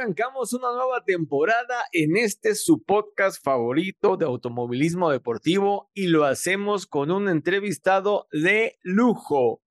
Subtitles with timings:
[0.00, 6.86] Arrancamos una nueva temporada en este su podcast favorito de automovilismo deportivo y lo hacemos
[6.86, 9.62] con un entrevistado de lujo.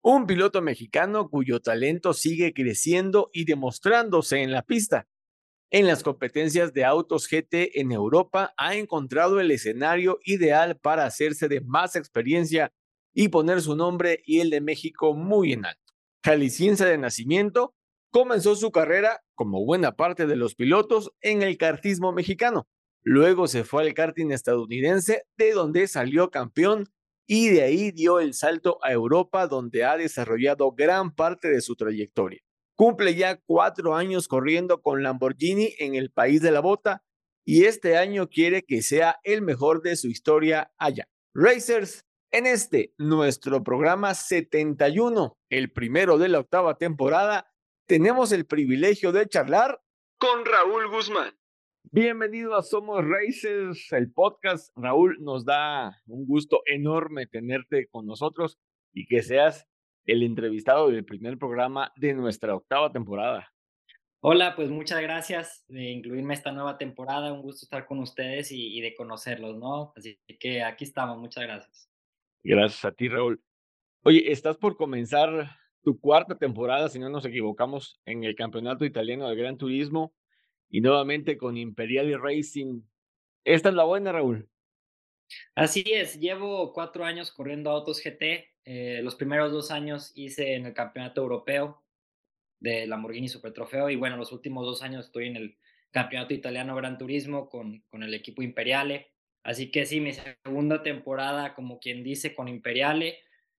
[0.00, 5.08] Un piloto mexicano cuyo talento sigue creciendo y demostrándose en la pista.
[5.72, 11.48] En las competencias de autos GT en Europa ha encontrado el escenario ideal para hacerse
[11.48, 12.72] de más experiencia
[13.12, 15.92] y poner su nombre y el de México muy en alto.
[16.22, 17.74] Jalisciense de nacimiento,
[18.12, 22.68] comenzó su carrera, como buena parte de los pilotos, en el kartismo mexicano.
[23.02, 26.86] Luego se fue al karting estadounidense, de donde salió campeón
[27.26, 31.74] y de ahí dio el salto a Europa, donde ha desarrollado gran parte de su
[31.74, 32.38] trayectoria.
[32.76, 37.02] Cumple ya cuatro años corriendo con Lamborghini en el país de la bota
[37.44, 41.08] y este año quiere que sea el mejor de su historia allá.
[41.34, 47.51] Racers, en este, nuestro programa 71, el primero de la octava temporada,
[47.86, 49.80] tenemos el privilegio de charlar
[50.18, 51.34] con Raúl Guzmán.
[51.90, 54.72] Bienvenido a Somos Racers, el podcast.
[54.76, 58.58] Raúl, nos da un gusto enorme tenerte con nosotros
[58.92, 59.66] y que seas
[60.06, 63.52] el entrevistado del primer programa de nuestra octava temporada.
[64.20, 67.32] Hola, pues muchas gracias de incluirme esta nueva temporada.
[67.32, 69.92] Un gusto estar con ustedes y, y de conocerlos, ¿no?
[69.96, 71.18] Así que aquí estamos.
[71.18, 71.90] Muchas gracias.
[72.44, 73.42] Gracias a ti, Raúl.
[74.04, 75.50] Oye, estás por comenzar
[75.82, 80.14] tu cuarta temporada, si no nos equivocamos, en el campeonato italiano del Gran Turismo
[80.70, 82.82] y nuevamente con Imperial Racing.
[83.44, 84.48] ¿Esta es la buena, Raúl?
[85.54, 88.52] Así es, llevo cuatro años corriendo autos GT.
[88.64, 91.82] Eh, los primeros dos años hice en el campeonato europeo
[92.60, 95.58] de Lamborghini Super Trofeo y bueno, los últimos dos años estoy en el
[95.90, 99.10] campeonato italiano Gran Turismo con, con el equipo Imperiale.
[99.42, 103.18] Así que sí, mi segunda temporada, como quien dice, con Imperiale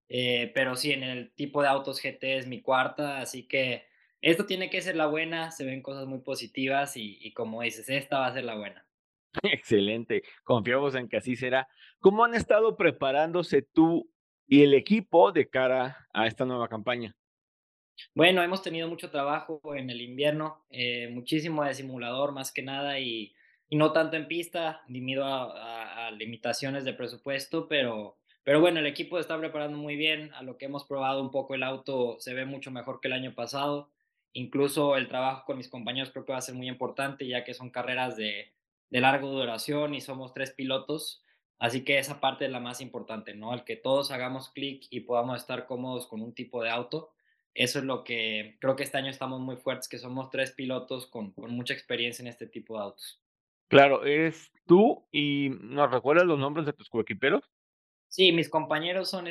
[0.09, 3.85] eh, pero sí, en el tipo de autos GT es mi cuarta, así que
[4.21, 8.19] esto tiene que ser la buena, se ven cosas muy positivas y, como dices, esta
[8.19, 8.85] va a ser la buena.
[9.43, 11.67] Excelente, confiamos en que así será.
[11.99, 14.09] ¿Cómo han estado preparándose tú
[14.47, 17.15] y el equipo de cara a esta nueva campaña?
[18.15, 22.99] Bueno, hemos tenido mucho trabajo en el invierno, eh, muchísimo de simulador más que nada
[22.99, 23.33] y,
[23.71, 29.37] no tanto en pista, debido a limitaciones de presupuesto, pero pero bueno, el equipo está
[29.37, 30.33] preparando muy bien.
[30.33, 33.13] A lo que hemos probado un poco el auto se ve mucho mejor que el
[33.13, 33.89] año pasado.
[34.33, 37.53] Incluso el trabajo con mis compañeros creo que va a ser muy importante ya que
[37.53, 38.51] son carreras de,
[38.89, 41.23] de larga duración y somos tres pilotos.
[41.57, 43.53] Así que esa parte es la más importante, ¿no?
[43.53, 47.11] El que todos hagamos clic y podamos estar cómodos con un tipo de auto.
[47.53, 51.07] Eso es lo que creo que este año estamos muy fuertes, que somos tres pilotos
[51.07, 53.21] con, con mucha experiencia en este tipo de autos.
[53.69, 57.49] Claro, eres tú y nos recuerdas los nombres de tus coequiperos.
[58.13, 59.27] Sí, mis compañeros son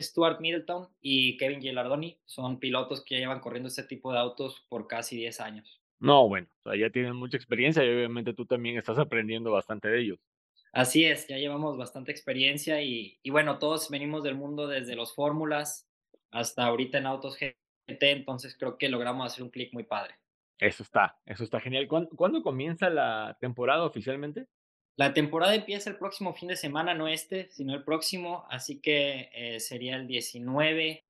[0.00, 2.18] Stuart Middleton y Kevin Gilardoni.
[2.24, 5.82] Son pilotos que llevan corriendo este tipo de autos por casi 10 años.
[5.98, 9.88] No, bueno, o sea, ya tienen mucha experiencia y obviamente tú también estás aprendiendo bastante
[9.88, 10.18] de ellos.
[10.72, 15.14] Así es, ya llevamos bastante experiencia y, y bueno, todos venimos del mundo desde los
[15.14, 15.86] fórmulas
[16.30, 20.14] hasta ahorita en autos GT, entonces creo que logramos hacer un clic muy padre.
[20.58, 21.86] Eso está, eso está genial.
[21.88, 24.46] ¿Cuándo comienza la temporada oficialmente?
[24.96, 29.30] La temporada empieza el próximo fin de semana, no este, sino el próximo, así que
[29.32, 31.04] eh, sería el 19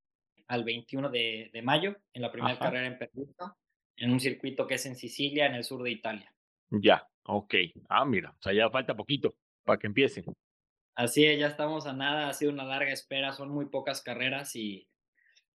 [0.47, 3.55] al 21 de, mayo, en la primera carrera en Perugia,
[3.97, 6.33] en un circuito que es en Sicilia, en el sur de Italia.
[6.71, 7.55] Ya, ok.
[7.89, 9.35] Ah, mira, o sea, ya falta poquito
[9.65, 10.25] para que empiecen.
[10.95, 14.57] Así es, ya estamos a nada, ha sido una larga espera, son muy pocas carreras
[14.57, 14.89] y,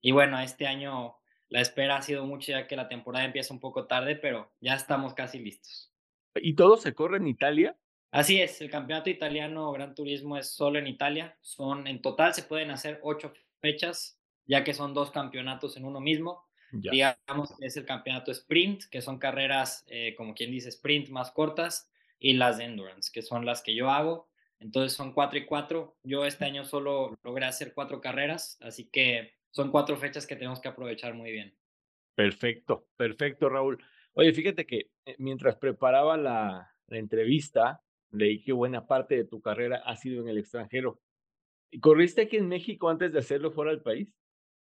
[0.01, 1.15] y bueno, este año
[1.47, 4.75] la espera ha sido mucho ya que la temporada empieza un poco tarde, pero ya
[4.75, 5.91] estamos casi listos.
[6.35, 7.75] ¿Y todo se corre en Italia?
[8.11, 11.37] Así es, el campeonato italiano Gran Turismo es solo en Italia.
[11.41, 15.99] Son, en total se pueden hacer ocho fechas, ya que son dos campeonatos en uno
[15.99, 16.47] mismo.
[16.71, 21.31] Digamos que es el campeonato sprint, que son carreras, eh, como quien dice, sprint más
[21.31, 24.27] cortas, y las de endurance, que son las que yo hago.
[24.59, 25.97] Entonces son cuatro y cuatro.
[26.03, 30.59] Yo este año solo logré hacer cuatro carreras, así que son cuatro fechas que tenemos
[30.59, 31.55] que aprovechar muy bien.
[32.15, 33.83] Perfecto, perfecto, Raúl.
[34.13, 39.41] Oye, fíjate que eh, mientras preparaba la, la entrevista, leí que buena parte de tu
[39.41, 40.99] carrera ha sido en el extranjero.
[41.81, 44.09] ¿Corriste aquí en México antes de hacerlo fuera del país?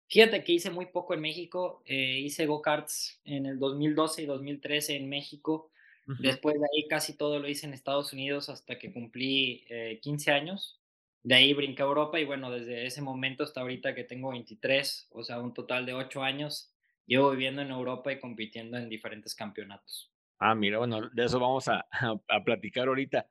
[0.08, 4.96] Fíjate que hice muy poco en México, eh, hice go-karts en el 2012 y 2013
[4.96, 5.70] en México,
[6.18, 9.64] después de ahí casi todo lo hice en Estados Unidos hasta que cumplí
[10.02, 10.80] 15 años,
[11.22, 15.08] de ahí brinqué a Europa y bueno, desde ese momento hasta ahorita que tengo 23,
[15.12, 16.72] o sea, un total de 8 años,
[17.06, 20.10] llevo viviendo en Europa y compitiendo en diferentes campeonatos.
[20.40, 21.86] Ah, mira, bueno, de eso vamos a,
[22.28, 23.26] a, platicar ahorita.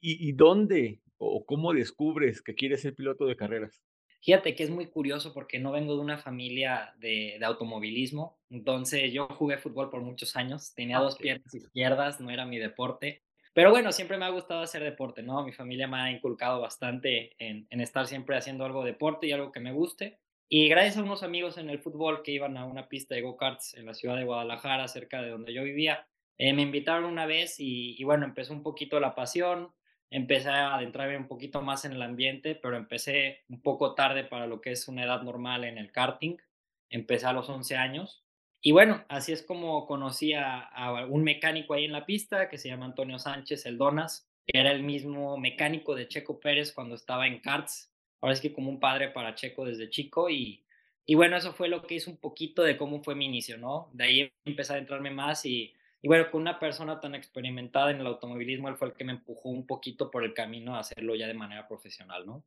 [0.00, 3.82] ¿Y, ¿Y, dónde o cómo descubres que quieres ser piloto de carreras?
[4.20, 9.12] Fíjate que es muy curioso porque no vengo de una familia de, de automovilismo, entonces
[9.12, 13.22] yo jugué fútbol por muchos años, tenía dos piernas izquierdas, no era mi deporte,
[13.54, 15.44] pero bueno, siempre me ha gustado hacer deporte, ¿no?
[15.44, 19.32] Mi familia me ha inculcado bastante en, en estar siempre haciendo algo de deporte y
[19.32, 20.18] algo que me guste.
[20.48, 23.74] Y gracias a unos amigos en el fútbol que iban a una pista de go-karts
[23.74, 26.06] en la ciudad de Guadalajara, cerca de donde yo vivía,
[26.38, 29.72] eh, me invitaron una vez y, y, bueno, empezó un poquito la pasión,
[30.10, 34.46] empecé a adentrarme un poquito más en el ambiente, pero empecé un poco tarde para
[34.46, 36.36] lo que es una edad normal en el karting.
[36.90, 38.24] Empecé a los 11 años.
[38.60, 40.70] Y bueno, así es como conocí a,
[41.08, 44.72] un mecánico ahí en la pista que se llama Antonio Sánchez, el Donas, que era
[44.72, 47.92] el mismo mecánico de Checo Pérez cuando estaba en karts.
[48.20, 50.64] Ahora es que como un padre para Checo desde chico y,
[51.06, 53.90] y bueno, eso fue lo que hizo un poquito de cómo fue mi inicio, ¿no?
[53.92, 58.00] De ahí empecé a entrarme más y y bueno, con una persona tan experimentada en
[58.00, 61.14] el automovilismo, él fue el que me empujó un poquito por el camino a hacerlo
[61.16, 62.44] ya de manera profesional, ¿no?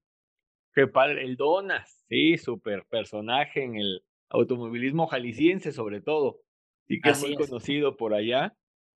[0.73, 6.39] Qué padre, el Donas, sí, súper personaje en el automovilismo jalisciense sobre todo,
[6.87, 8.55] y que es muy conocido por allá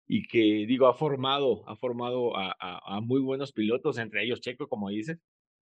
[0.07, 4.41] y que, digo, ha formado, ha formado a, a, a, muy buenos pilotos, entre ellos
[4.41, 5.19] Checo, como dices,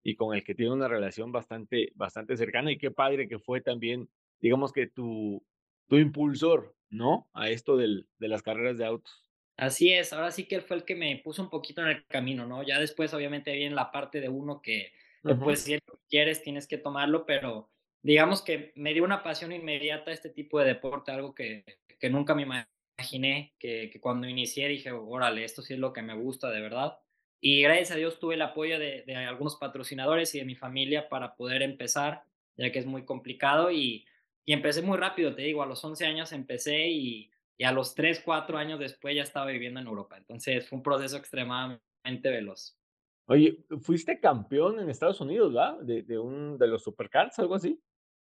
[0.03, 3.63] y con el que tiene una relación bastante, bastante cercana, y qué padre que fue
[3.63, 4.09] también,
[4.41, 5.43] digamos que tu,
[5.89, 7.29] tu impulsor, ¿no?
[7.35, 9.25] A esto del, de las carreras de autos.
[9.57, 12.07] Así es, ahora sí que él fue el que me puso un poquito en el
[12.07, 12.63] camino, ¿no?
[12.65, 14.93] Ya después obviamente viene la parte de uno que,
[15.43, 17.71] pues si quieres tienes que tomarlo, pero
[18.03, 21.65] digamos que me dio una pasión inmediata a este tipo de deporte, algo que,
[22.01, 26.03] que nunca me imaginé, que, que, cuando inicié dije, órale, esto sí es lo que
[26.03, 26.99] me gusta de verdad.
[27.41, 31.09] Y gracias a Dios tuve el apoyo de, de algunos patrocinadores y de mi familia
[31.09, 32.25] para poder empezar,
[32.57, 34.05] ya que es muy complicado y
[34.45, 37.95] y empecé muy rápido, te digo, a los 11 años empecé y, y, a los
[37.95, 40.17] 3, 4 años después ya estaba viviendo en Europa.
[40.17, 42.79] Entonces fue un proceso extremadamente veloz.
[43.27, 45.81] Oye, fuiste campeón en Estados Unidos, ¿verdad?
[45.81, 47.81] De, de, un, de los supercars, algo así.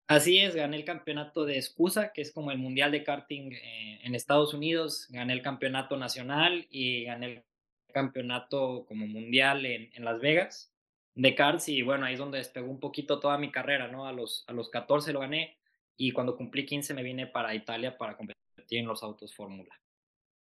[0.08, 4.00] Así es, gané el campeonato de Excusa, que es como el mundial de karting eh,
[4.04, 7.44] en Estados Unidos, gané el campeonato nacional y gané el
[7.92, 10.72] campeonato como mundial en, en Las Vegas
[11.16, 14.06] de karts y bueno, ahí es donde despegó un poquito toda mi carrera, ¿no?
[14.06, 15.55] A los, a los 14 lo gané,
[15.96, 18.36] y cuando cumplí 15 me vine para Italia para competir
[18.70, 19.74] en los autos Fórmula.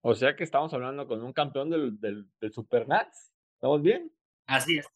[0.00, 3.32] O sea que estamos hablando con un campeón del, del, del Supernats.
[3.54, 4.12] ¿Estamos bien?
[4.46, 4.86] Así es.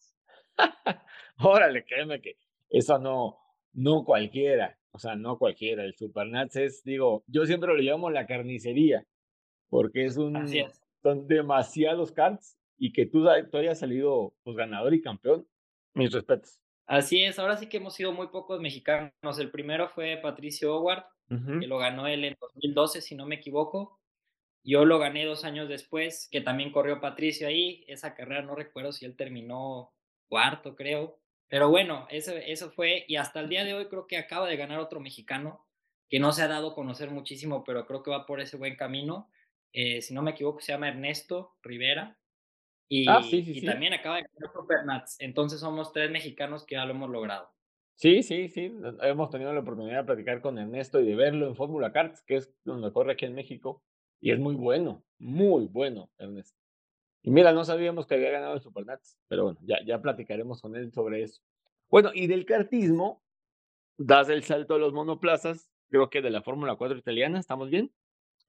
[1.39, 2.37] Órale, créeme que
[2.69, 3.37] eso no,
[3.73, 4.77] no cualquiera.
[4.91, 5.83] O sea, no cualquiera.
[5.83, 9.05] El Supernats es, digo, yo siempre lo llamo la carnicería,
[9.69, 10.35] porque es un.
[10.37, 10.81] Así es.
[11.01, 15.47] Son demasiados karts y que tú, tú hayas salido pues, ganador y campeón.
[15.93, 16.59] Mis respetos.
[16.89, 19.37] Así es, ahora sí que hemos sido muy pocos mexicanos.
[19.37, 21.59] El primero fue Patricio Howard, uh -huh.
[21.59, 23.99] que lo ganó él en 2012, si no me equivoco.
[24.63, 27.85] Yo lo gané dos años después, que también corrió Patricio ahí.
[27.87, 29.93] Esa carrera no recuerdo si él terminó
[30.27, 31.19] cuarto, creo.
[31.47, 33.05] Pero bueno, eso, eso fue.
[33.07, 35.67] Y hasta el día de hoy creo que acaba de ganar otro mexicano,
[36.09, 38.75] que no se ha dado a conocer muchísimo, pero creo que va por ese buen
[38.75, 39.29] camino.
[39.73, 42.17] Eh, si no me equivoco, se llama Ernesto Rivera.
[42.89, 43.65] Y, ah, sí, sí, y sí.
[43.65, 45.15] también acaba de ganar Supernats.
[45.19, 47.49] Entonces somos tres mexicanos que ya lo hemos logrado.
[47.95, 48.73] Sí, sí, sí.
[49.01, 52.37] Hemos tenido la oportunidad de platicar con Ernesto y de verlo en Fórmula Karts, que
[52.37, 53.83] es donde corre aquí en México.
[54.19, 56.57] Y es muy bueno, muy bueno, Ernesto.
[57.21, 60.75] Y mira, no sabíamos que había ganado el Supernats, pero bueno, ya, ya platicaremos con
[60.75, 61.41] él sobre eso.
[61.89, 63.21] Bueno, y del kartismo,
[63.97, 67.91] das el salto a los monoplazas, creo que de la Fórmula 4 italiana, ¿estamos bien?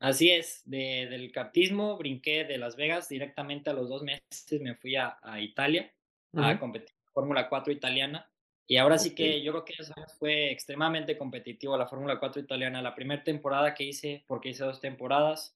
[0.00, 4.74] Así es, de, del kartismo brinqué de Las Vegas directamente a los dos meses, me
[4.74, 5.92] fui a, a Italia
[6.32, 6.54] uh -huh.
[6.56, 8.26] a competir en Fórmula 4 italiana.
[8.66, 9.10] Y ahora okay.
[9.10, 12.80] sí que yo creo que eso fue extremadamente competitivo la Fórmula 4 italiana.
[12.80, 15.54] La primera temporada que hice, porque hice dos temporadas,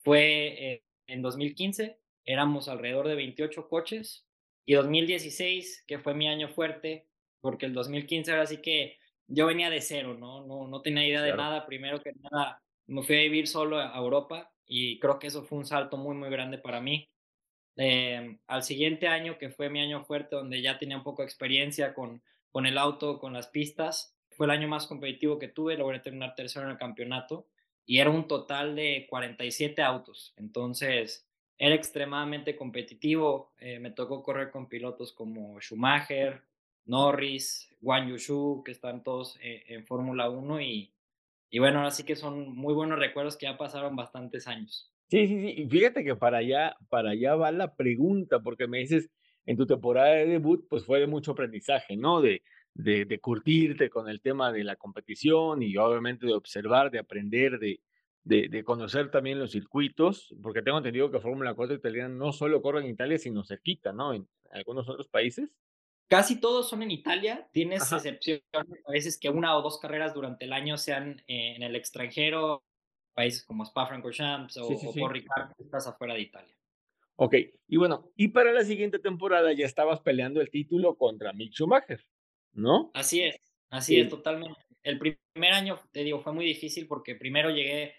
[0.00, 1.98] fue eh, en 2015.
[2.26, 4.26] Éramos alrededor de 28 coches.
[4.66, 7.06] Y 2016, que fue mi año fuerte,
[7.40, 10.44] porque el 2015 ahora sí que yo venía de cero, ¿no?
[10.44, 11.32] No, no tenía idea claro.
[11.32, 11.66] de nada.
[11.66, 12.60] Primero que nada,
[12.90, 16.16] me fui a vivir solo a Europa y creo que eso fue un salto muy,
[16.16, 17.08] muy grande para mí.
[17.76, 21.26] Eh, al siguiente año, que fue mi año fuerte, donde ya tenía un poco de
[21.26, 25.76] experiencia con, con el auto, con las pistas, fue el año más competitivo que tuve,
[25.76, 27.46] logré terminar tercero en el campeonato
[27.86, 31.28] y era un total de 47 autos, entonces
[31.58, 36.42] era extremadamente competitivo, eh, me tocó correr con pilotos como Schumacher,
[36.86, 40.92] Norris, Wang Yushu, que están todos eh, en Fórmula 1 y,
[41.50, 44.92] y bueno, ahora sí que son muy buenos recuerdos que ya pasaron bastantes años.
[45.08, 45.62] Sí, sí, sí.
[45.62, 49.10] Y fíjate que para allá, para allá va la pregunta, porque me dices,
[49.44, 52.20] en tu temporada de debut, pues fue de mucho aprendizaje, ¿no?
[52.20, 52.42] De,
[52.74, 57.58] de, de curtirte con el tema de la competición y obviamente de observar, de aprender,
[57.58, 57.80] de,
[58.22, 62.62] de, de conocer también los circuitos, porque tengo entendido que Fórmula 4 italiana no solo
[62.62, 64.14] corre en Italia, sino cerquita, ¿no?
[64.14, 65.50] En algunos otros países.
[66.10, 70.44] Casi todos son en Italia, tienes excepciones a veces que una o dos carreras durante
[70.44, 72.64] el año sean eh, en el extranjero,
[73.14, 75.12] países como Spa-Francorchamps o, sí, sí, o
[75.56, 76.52] estás afuera de Italia.
[77.14, 77.36] Ok,
[77.68, 82.04] y bueno, y para la siguiente temporada ya estabas peleando el título contra Mick Schumacher,
[82.54, 82.90] ¿no?
[82.92, 83.36] Así es,
[83.68, 84.58] así es, totalmente.
[84.82, 87.94] El primer año, te digo, fue muy difícil porque primero llegué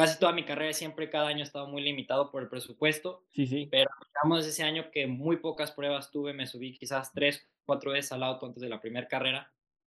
[0.00, 3.24] casi toda mi carrera siempre, cada año he estado muy limitado por el presupuesto.
[3.32, 3.68] Sí, sí.
[3.70, 8.12] Pero digamos ese año que muy pocas pruebas tuve, me subí quizás tres, cuatro veces
[8.12, 9.52] al auto antes de la primera carrera,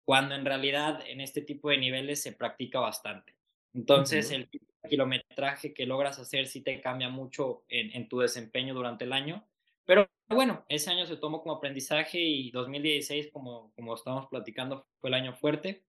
[0.04, 3.35] cuando en realidad en este tipo de niveles se practica bastante.
[3.75, 4.49] Entonces, el
[4.88, 9.47] kilometraje que logras hacer sí te cambia mucho en, en, tu desempeño durante el año.
[9.85, 15.11] Pero bueno, ese año se tomó como aprendizaje y 2016, como, como estamos platicando, fue
[15.11, 15.85] el año fuerte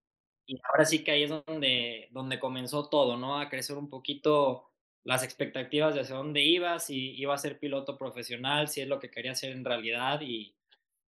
[0.52, 3.40] y ahora sí que ahí es donde, donde comenzó todo, ¿no?
[3.40, 4.66] A crecer un poquito
[5.06, 9.00] las expectativas de hacia dónde iba, si iba a ser piloto profesional, si es lo
[9.00, 10.20] que quería hacer en realidad.
[10.20, 10.54] Y,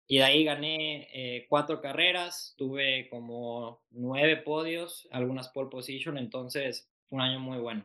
[0.06, 6.88] y de ahí gané eh, cuatro carreras, tuve como nueve podios, algunas pole position, entonces
[7.10, 7.84] un año muy bueno.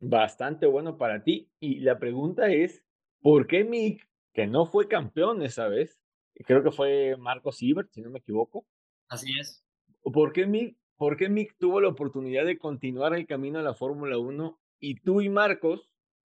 [0.00, 1.50] Bastante bueno para ti.
[1.60, 2.82] Y la pregunta es,
[3.20, 6.00] ¿por qué Mick, que no fue campeón esa vez,
[6.46, 8.64] creo que fue Marco Siebert, si no me equivoco?
[9.10, 9.62] Así es.
[10.02, 13.74] ¿Por qué Mick ¿Por qué Mick tuvo la oportunidad de continuar el camino a la
[13.74, 15.90] Fórmula 1 y tú y Marcos,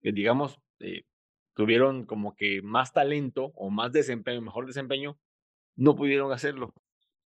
[0.02, 1.04] que digamos, eh,
[1.54, 5.18] tuvieron como que más talento o más desempeño, mejor desempeño,
[5.76, 6.74] no pudieron hacerlo?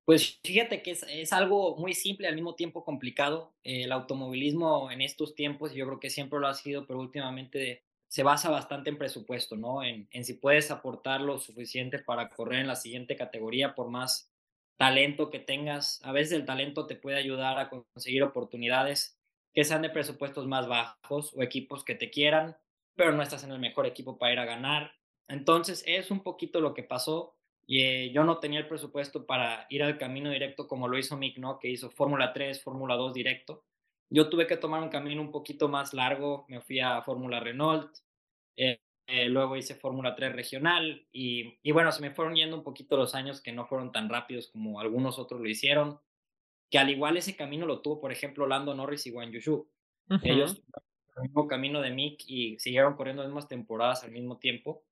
[0.07, 3.53] Pues fíjate que es, algo muy simple, al mismo tiempo complicado.
[3.63, 8.23] el automovilismo en estos tiempos, yo creo que siempre lo ha sido, pero últimamente se
[8.23, 9.83] basa bastante en presupuesto, ¿no?
[9.85, 14.28] En, en si puedes aportar lo suficiente para correr en la siguiente categoría, por más
[14.79, 16.01] talento que tengas.
[16.05, 19.19] A veces el talento te puede ayudar a conseguir oportunidades
[19.53, 22.57] que sean de presupuestos más bajos o equipos que te quieran,
[22.95, 24.93] pero no estás en el mejor equipo para ir a ganar.
[25.29, 27.35] Entonces es un poquito lo que pasó.
[27.67, 31.17] Y, eh, yo no tenía el presupuesto para ir al camino directo como lo hizo
[31.17, 31.59] Mick, ¿no?
[31.59, 33.65] Que hizo Fórmula 3, Fórmula 2 directo.
[34.11, 36.47] Yo tuve que tomar un camino un poquito más largo.
[36.49, 37.91] Me fui a Fórmula Renault.
[38.57, 42.63] Eh, eh, luego hice Fórmula 3 regional y, y, bueno, se me fueron yendo un
[42.63, 45.99] poquito los años que no fueron tan rápidos como algunos otros lo hicieron,
[46.71, 49.69] que al igual ese camino lo tuvo, por ejemplo, Lando Norris y Juan Yushu.
[50.23, 50.63] Ellos
[51.17, 54.85] el mismo camino de Mick y siguieron corriendo las mismas temporadas al mismo tiempo,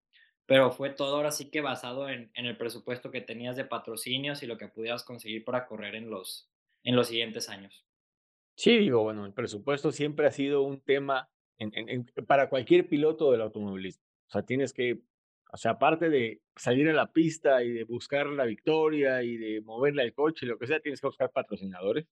[0.46, 4.42] pero fue todo ahora sí que basado en, en el presupuesto que tenías de patrocinios
[4.42, 6.49] y lo que pudieras conseguir para correr en los,
[6.85, 7.85] en los siguientes años.
[8.56, 13.30] Sí, digo, bueno, el presupuesto siempre ha sido un tema en, en, para cualquier piloto
[13.30, 14.05] del automovilismo.
[14.28, 15.00] O sea, tienes que,
[15.52, 19.61] o sea, aparte de salir a la pista y de buscar la victoria y de
[19.61, 22.06] moverle al coche lo que sea, tienes que buscar patrocinadores,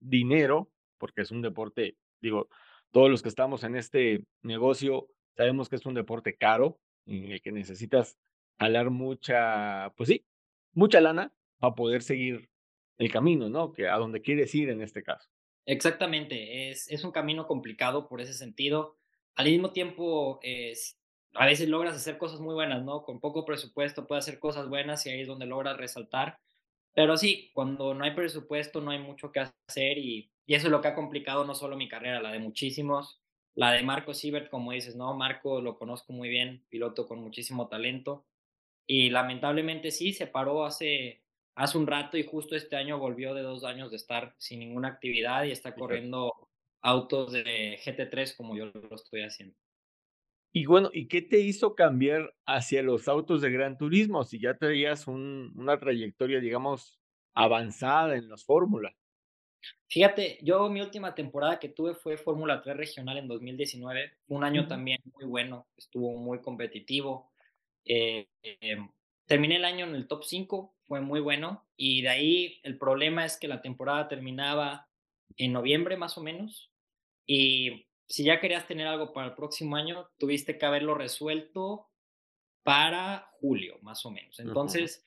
[0.00, 2.48] dinero, porque es un deporte, digo,
[2.90, 7.40] todos los que estamos en este negocio sabemos que es un deporte caro en el
[7.40, 8.18] que necesitas
[8.58, 10.26] jalar mucha, pues sí,
[10.72, 12.50] mucha lana para poder seguir
[12.98, 13.72] el camino, ¿no?
[13.72, 15.30] Que a donde quieres ir en este caso.
[15.64, 18.96] Exactamente, es, es un camino complicado por ese sentido.
[19.36, 20.97] Al mismo tiempo, es,
[21.38, 23.04] a veces logras hacer cosas muy buenas, ¿no?
[23.04, 26.40] Con poco presupuesto puedes hacer cosas buenas y ahí es donde logras resaltar.
[26.94, 30.72] Pero sí, cuando no hay presupuesto no hay mucho que hacer y, y eso es
[30.72, 33.20] lo que ha complicado no solo mi carrera, la de muchísimos,
[33.54, 35.14] la de Marco Siebert, como dices, ¿no?
[35.14, 38.26] Marco lo conozco muy bien, piloto con muchísimo talento
[38.86, 41.22] y lamentablemente sí, se paró hace,
[41.54, 44.88] hace un rato y justo este año volvió de dos años de estar sin ninguna
[44.88, 46.32] actividad y está corriendo
[46.82, 49.54] autos de GT3 como yo lo estoy haciendo.
[50.52, 54.24] Y bueno, ¿y qué te hizo cambiar hacia los autos de gran turismo?
[54.24, 56.98] Si ya tenías un, una trayectoria, digamos,
[57.34, 58.94] avanzada en las fórmulas.
[59.88, 64.12] Fíjate, yo mi última temporada que tuve fue Fórmula 3 regional en 2019.
[64.26, 67.32] Fue un año también muy bueno, estuvo muy competitivo.
[67.84, 68.76] Eh, eh,
[69.26, 71.66] terminé el año en el top 5, fue muy bueno.
[71.76, 74.88] Y de ahí el problema es que la temporada terminaba
[75.36, 76.70] en noviembre más o menos.
[77.26, 81.88] Y si ya querías tener algo para el próximo año, tuviste que haberlo resuelto
[82.62, 84.40] para julio, más o menos.
[84.40, 85.06] Entonces,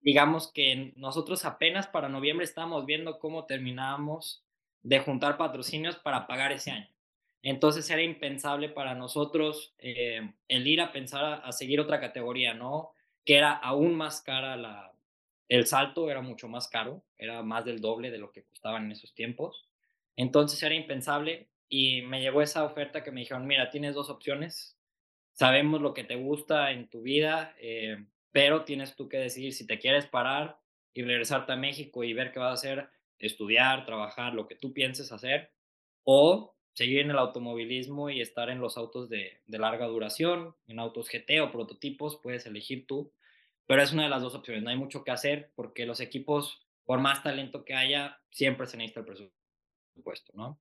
[0.00, 4.44] digamos que nosotros apenas para noviembre estábamos viendo cómo terminábamos
[4.82, 6.88] de juntar patrocinios para pagar ese año.
[7.42, 12.92] Entonces era impensable para nosotros eh, el ir a pensar a, seguir otra categoría, ¿no?
[13.24, 14.92] Que era aún más cara la,
[15.48, 18.92] el salto era mucho más caro, era más del doble de lo que costaban en
[18.92, 19.68] esos tiempos.
[20.16, 24.78] Entonces era impensable y me llegó esa oferta que me dijeron, mira, tienes dos opciones,
[25.32, 29.66] sabemos lo que te gusta en tu vida, eh, pero tienes tú que decidir si
[29.66, 30.58] te quieres parar
[30.94, 34.72] y regresarte a México y ver qué vas a hacer, estudiar, trabajar, lo que tú
[34.72, 35.52] pienses hacer,
[36.04, 40.78] o seguir en el automovilismo y estar en los autos de, de larga duración, en
[40.78, 43.12] autos GT o prototipos, puedes elegir tú,
[43.66, 46.66] pero es una de las dos opciones, no hay mucho que hacer porque los equipos,
[46.84, 50.58] por más talento que haya, siempre se necesita el presupuesto, ¿no?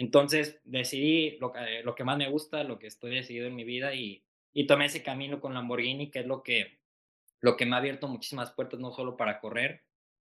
[0.00, 3.64] Entonces decidí lo que, lo que más me gusta, lo que estoy decidido en mi
[3.64, 6.80] vida y, y tomé ese camino con Lamborghini, que es lo que,
[7.42, 9.82] lo que me ha abierto muchísimas puertas, no solo para correr,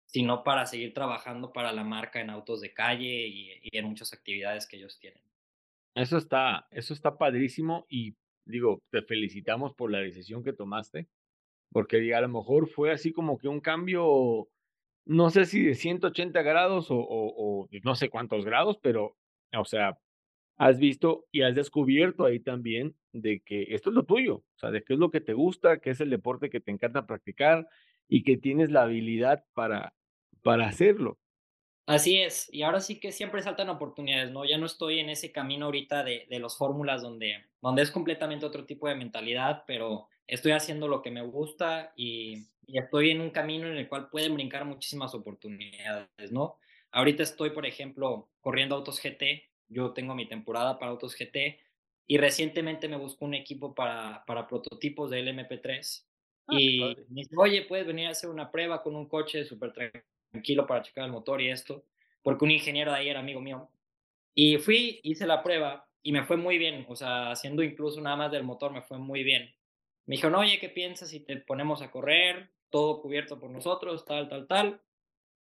[0.05, 4.13] sino para seguir trabajando para la marca en autos de calle y, y en muchas
[4.13, 5.24] actividades que ellos tienen.
[5.95, 11.07] Eso está, eso está padrísimo y digo, te felicitamos por la decisión que tomaste,
[11.72, 14.48] porque a lo mejor fue así como que un cambio,
[15.05, 19.17] no sé si de 180 grados o, o, o no sé cuántos grados, pero,
[19.59, 19.97] o sea,
[20.57, 24.71] has visto y has descubierto ahí también de que esto es lo tuyo, o sea,
[24.71, 27.67] de qué es lo que te gusta, qué es el deporte que te encanta practicar
[28.07, 29.93] y que tienes la habilidad para,
[30.41, 31.19] para hacerlo.
[31.88, 34.43] Así es, y ahora sí que siempre saltan oportunidades, ¿no?
[34.43, 38.45] Ya no estoy en ese camino ahorita de, de los fórmulas donde, donde es completamente
[38.45, 43.21] otro tipo de mentalidad, pero estoy haciendo lo que me gusta y, y estoy en
[43.21, 46.57] un camino en el cual pueden brincar muchísimas oportunidades, ¿no?
[46.95, 51.59] Ahorita estoy, por ejemplo, corriendo autos GT, yo tengo mi temporada para autos GT
[52.07, 56.07] y recientemente me busco un equipo para, para prototipos de LMP3
[56.47, 57.07] Ah, y padre.
[57.09, 59.73] me dice, oye, puedes venir a hacer una prueba con un coche súper
[60.31, 61.85] tranquilo para checar el motor y esto,
[62.23, 63.71] porque un ingeniero de ahí era amigo mío.
[64.33, 68.15] Y fui, hice la prueba y me fue muy bien, o sea, haciendo incluso nada
[68.15, 69.55] más del motor me fue muy bien.
[70.05, 72.51] Me dijeron, oye, ¿qué piensas si te ponemos a correr?
[72.69, 74.81] Todo cubierto por nosotros, tal, tal, tal.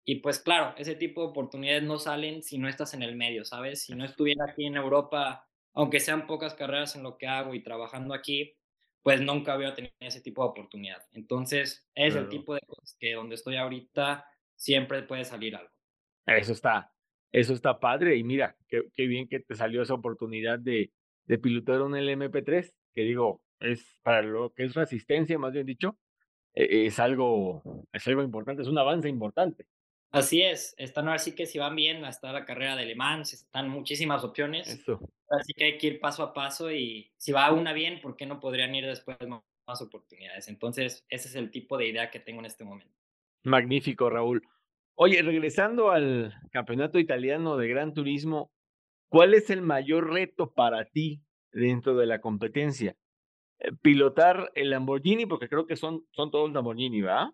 [0.06, 3.46] Y pues claro, ese tipo de oportunidades no salen si no estás en el medio,
[3.46, 3.84] ¿sabes?
[3.84, 7.64] Si no estuviera aquí en Europa, aunque sean pocas carreras en lo que hago y
[7.64, 8.54] trabajando aquí,
[9.02, 11.02] pues nunca había tenido ese tipo de oportunidad.
[11.12, 14.26] Entonces, es el tipo de cosas que donde estoy ahorita
[14.56, 15.72] siempre puede salir algo.
[16.26, 16.92] Eso está,
[17.32, 18.16] eso está padre.
[18.18, 20.94] Y mira, qué, qué bien que te salió esa oportunidad de,
[21.26, 25.98] de pilotar un LMP3, que digo, es para lo que es resistencia, más bien dicho,
[26.54, 29.68] e- es algo, es algo importante, es un avance importante.
[30.14, 33.68] Así es, están así que si van bien, está la carrera de Le Mans, están
[33.68, 35.00] muchísimas opciones, Eso.
[35.28, 38.28] así que hay que ir paso a paso y si va una bien, ¿por qué
[38.28, 40.48] no podrían ir después más oportunidades?
[40.50, 42.94] Entonces, ese es el tipo de idea que tengo en este momento.
[43.44, 44.48] Magnífico, Raúl.
[44.94, 48.52] Oye, regresando al campeonato italiano de Gran Turismo,
[49.10, 52.96] ¿cuál es el mayor reto para ti dentro de la competencia?
[53.58, 57.30] Eh, Pilotar el Lamborghini, porque creo que son, son todos Lamborghini, ¿verdad?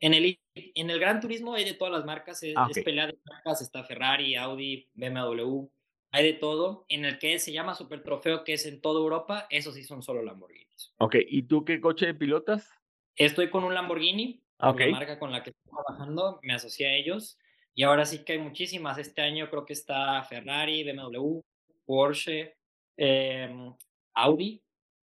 [0.00, 2.84] En el, en el Gran Turismo hay de todas las marcas, es, Ah, es ok.
[2.84, 5.66] pelea de marcas, está Ferrari, Audi, BMW,
[6.10, 6.84] hay de todo.
[6.88, 10.02] En el que se llama Super Trofeo, que es en toda Europa, esos sí son
[10.02, 10.94] solo Lamborghinis.
[10.98, 12.70] Ok, ¿y tú qué coche pilotas?
[13.16, 14.86] Estoy con un Lamborghini, Ah, por ok.
[14.86, 17.38] la marca con la que estoy trabajando, me asocié a ellos.
[17.74, 18.98] Y ahora sí que hay muchísimas.
[18.98, 21.40] Este año creo que está Ferrari, BMW,
[21.84, 22.56] Porsche,
[22.96, 23.74] em,
[24.14, 24.62] Audi.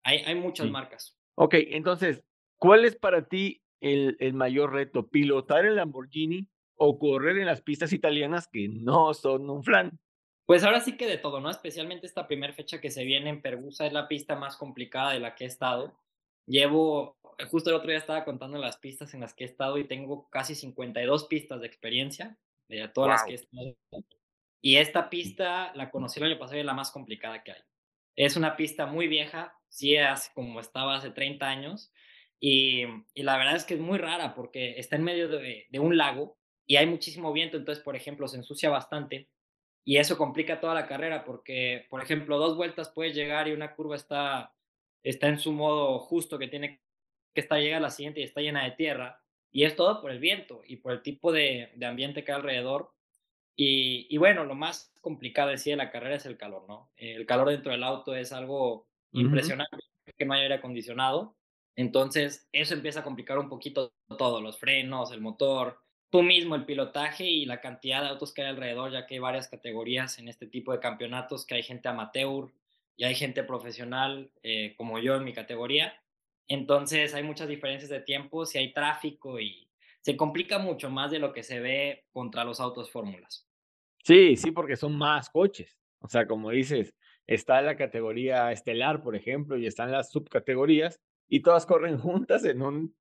[0.05, 0.73] Hay, hay muchas Sí.
[0.73, 1.19] marcas.
[1.35, 2.25] Ok, entonces,
[2.59, 5.09] ¿cuál es para ti el, el mayor reto?
[5.11, 10.01] ¿Pilotar el Lamborghini o correr en las pistas italianas que no son un flan?
[10.47, 11.51] Pues ahora sí que de todo, ¿no?
[11.51, 15.21] Especialmente esta primera fecha que se viene en Perusa es la pista más complicada de
[15.21, 15.99] la que he estado.
[16.47, 17.17] Llevo,
[17.51, 20.29] justo el otro día estaba contando las pistas en las que he estado y tengo
[20.31, 23.45] casi 52 pistas de experiencia de todas las que he Wow.
[23.71, 23.77] estado.
[24.61, 27.63] Y esta pista la conocí el año pasado y es la más complicada que hay.
[28.17, 31.93] Es una pista muy vieja, sí es como estaba hace 30 años,
[32.43, 35.81] y, y la verdad es que es muy rara porque está en medio de, de
[35.81, 39.31] un lago y hay muchísimo viento, entonces, por ejemplo, se ensucia bastante
[39.85, 43.75] y eso complica toda la carrera porque, por ejemplo, dos vueltas puedes llegar y una
[43.75, 44.55] curva está,
[45.03, 46.83] está en su modo justo que tiene
[47.35, 49.23] que estar llega a la siguiente y está llena de tierra.
[49.51, 52.37] Y es todo por el viento y por el tipo de, de ambiente que hay
[52.39, 52.93] alrededor.
[53.57, 56.93] Y, y, bueno, lo más complicado de sí de la carrera es el calor, ¿no?
[56.97, 59.29] El calor dentro del auto es algo Ujú.
[59.31, 59.77] impresionante,
[60.17, 61.37] que no hay aire acondicionado.
[61.77, 65.79] Entonces, eso empieza a complicar un poquito todo, los frenos, el motor,
[66.11, 69.21] tú mismo, el pilotaje y la cantidad de autos que hay alrededor, ya que hay
[69.21, 72.53] varias categorías en este tipo de campeonatos, que hay gente amateur
[72.97, 75.95] y hay gente profesional, eh, como yo en mi categoría.
[76.49, 79.69] Entonces, hay muchas diferencias de tiempos y hay tráfico y
[80.03, 83.49] se complica mucho más de lo que se ve contra los autos fórmulas.
[84.05, 85.79] Sí, sí, porque son más coches.
[86.01, 86.95] O sea, como dices,
[87.27, 92.63] está la categoría estelar, por ejemplo, y están las subcategorías, y todas corren juntas en
[92.63, 92.97] un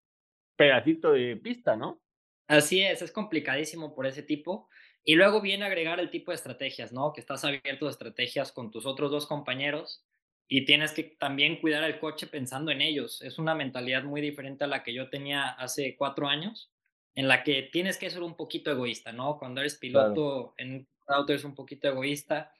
[0.56, 2.02] pedacito de pista, ¿no?
[2.48, 4.70] Así es, es complicadísimo por ese tipo.
[5.04, 7.14] Y luego viene a agregar el tipo de estrategias, ¿no?
[7.14, 10.06] Que estás abierto de estrategias con tus otros dos compañeros
[10.48, 13.22] y tienes que también cuidar el coche pensando en ellos.
[13.22, 16.72] Es una mentalidad muy diferente a la que yo tenía hace cuatro años,
[17.16, 19.40] en la que tienes que ser un poquito egoísta, ¿no?
[19.40, 22.54] Cuando eres piloto en un auto eres un poquito egoísta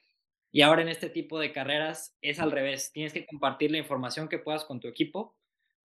[0.50, 2.92] y ahora en este tipo de carreras es al revés.
[2.92, 5.36] Tienes que compartir la información que puedas con tu equipo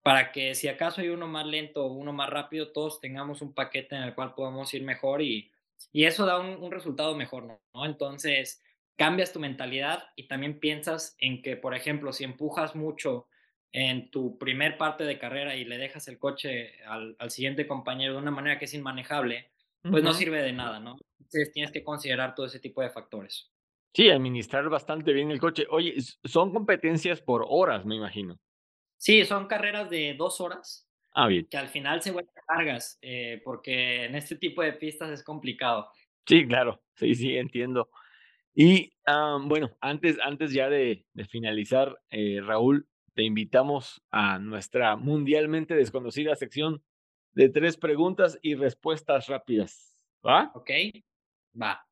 [0.02, 3.54] para que si acaso hay uno más lento o uno más rápido, todos tengamos un
[3.54, 5.50] paquete en el cual podamos ir mejor y,
[5.92, 7.84] y eso da un, resultado mejor, ¿no?
[7.84, 8.62] Entonces,
[8.96, 13.26] cambias tu mentalidad y también piensas en que, por ejemplo, si empujas mucho
[13.72, 18.20] en tu primer parte de carrera y le dejas el coche al, siguiente compañero de
[18.20, 19.50] una manera que es inmanejable,
[19.82, 20.96] pues no sirve de nada, ¿no?
[21.18, 23.52] Entonces tienes que considerar todo ese tipo de factores.
[23.94, 25.66] Sí, administrar bastante bien el coche.
[25.70, 28.38] Oye, son competencias por horas, me imagino.
[28.96, 30.88] Sí, son carreras de dos horas.
[31.12, 31.46] Ah, bien.
[31.50, 35.88] Que al final se vuelven largas, eh, porque en este tipo de pistas es complicado.
[36.26, 36.82] Sí, claro.
[36.94, 37.88] Sí, sí, entiendo.
[38.54, 38.92] Y
[39.44, 46.82] bueno, antes, antes ya de, finalizar, eh, Raúl, te invitamos a nuestra mundialmente desconocida sección
[47.32, 49.98] de tres preguntas y respuestas rápidas.
[50.26, 50.50] ¿Va?
[50.54, 50.70] Ok,
[51.60, 51.86] va.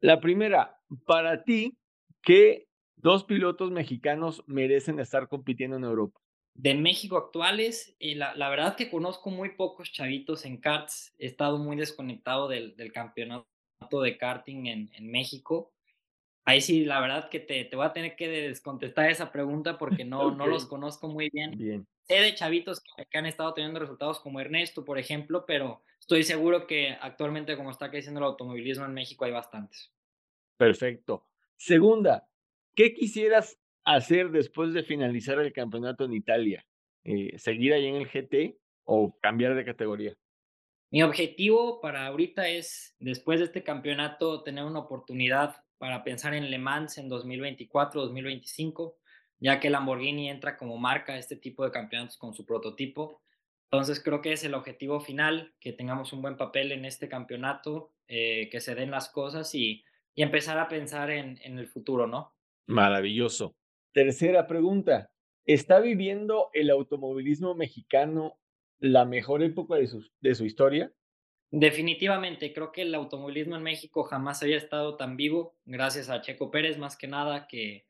[0.00, 1.78] La primera, para ti,
[2.22, 6.20] ¿qué dos pilotos mexicanos merecen estar compitiendo en Europa?
[6.62, 11.14] De México actuales, y la, la, verdad que conozco muy pocos chavitos en karts.
[11.18, 13.46] He estado muy desconectado del, del campeonato
[14.02, 15.72] de karting en, en México.
[16.44, 20.04] Ahí sí, la verdad que te, te voy a tener que descontestar esa pregunta porque
[20.04, 21.56] no, no los conozco muy bien.
[21.56, 21.86] bien.
[22.02, 26.66] Sé de chavitos que, han estado teniendo resultados como Ernesto, por ejemplo, pero estoy seguro
[26.66, 29.92] que actualmente, como está creciendo el automovilismo en México, hay bastantes.
[30.58, 31.24] Perfecto.
[31.56, 32.28] Segunda,
[32.74, 33.58] ¿qué quisieras
[33.94, 36.64] hacer después de finalizar el campeonato en Italia?
[37.04, 40.16] Eh, ¿Seguir ahí en el GT o cambiar de categoría?
[40.90, 46.50] Mi objetivo para ahorita es, después de este campeonato, tener una oportunidad para pensar en
[46.50, 48.98] Le Mans en 2024, 2025,
[49.38, 53.22] ya que Lamborghini entra como marca a este tipo de campeonatos con su prototipo.
[53.70, 57.94] Entonces creo que es el objetivo final, que tengamos un buen papel en este campeonato,
[58.08, 62.08] eh, que se den las cosas y, y empezar a pensar en, en el futuro,
[62.08, 62.34] ¿no?
[62.66, 63.54] Maravilloso.
[63.92, 65.10] Tercera pregunta.
[65.44, 68.38] ¿Está viviendo el automovilismo mexicano
[68.78, 70.92] la mejor época de su, historia?
[71.50, 76.50] Definitivamente, creo que el automovilismo en México jamás había estado tan vivo, gracias a Checo
[76.50, 77.86] Pérez más que nada, que,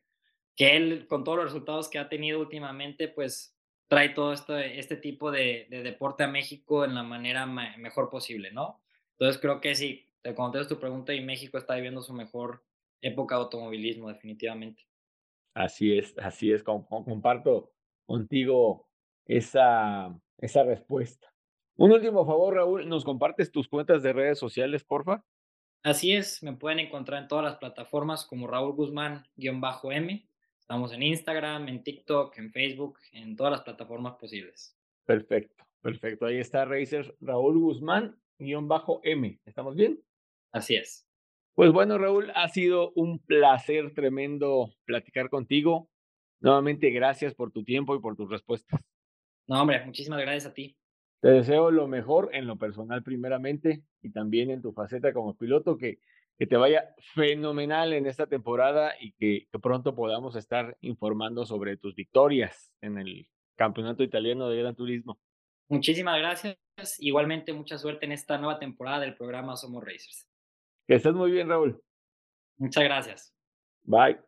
[0.55, 3.55] que él con todos los resultados que ha tenido últimamente, pues
[3.87, 8.81] trae todo este, este tipo de deporte a México en la manera mejor posible, ¿no?
[9.11, 12.63] Entonces creo que sí, te contesto tu pregunta y México está viviendo su mejor
[13.01, 14.90] época de automovilismo, definitivamente.
[15.53, 17.71] Así es, así es, comparto
[18.05, 18.87] contigo
[19.25, 21.33] esa, esa respuesta.
[21.75, 25.23] Un último favor, Raúl, ¿nos compartes tus cuentas de redes sociales, porfa?
[25.83, 30.27] Así es, me pueden encontrar en todas las plataformas como Raúl Guzmán-M.
[30.59, 34.77] Estamos en Instagram, en TikTok, en Facebook, en todas las plataformas posibles.
[35.05, 36.27] Perfecto, perfecto.
[36.27, 39.39] Ahí está Racer Raúl Guzmán-M.
[39.43, 40.01] ¿Estamos bien?
[40.51, 41.10] Así es.
[41.61, 45.91] Pues bueno, Raúl, ha sido un placer tremendo platicar contigo.
[46.39, 48.81] Nuevamente, gracias por tu tiempo y por tus respuestas.
[49.45, 50.75] No, hombre, muchísimas gracias a ti.
[51.19, 55.77] Te deseo lo mejor en lo personal primeramente y también en tu faceta como piloto,
[55.77, 55.99] que,
[56.39, 61.77] que te vaya fenomenal en esta temporada y que, que pronto podamos estar informando sobre
[61.77, 65.19] tus victorias en el Campeonato Italiano de Gran Turismo.
[65.69, 66.57] Muchísimas gracias.
[66.97, 70.30] Igualmente, mucha suerte en esta nueva temporada del programa Somos Racers.
[70.91, 71.81] Que estés muy bien, Raúl.
[72.57, 73.33] Muchas gracias.
[73.83, 74.19] Bye.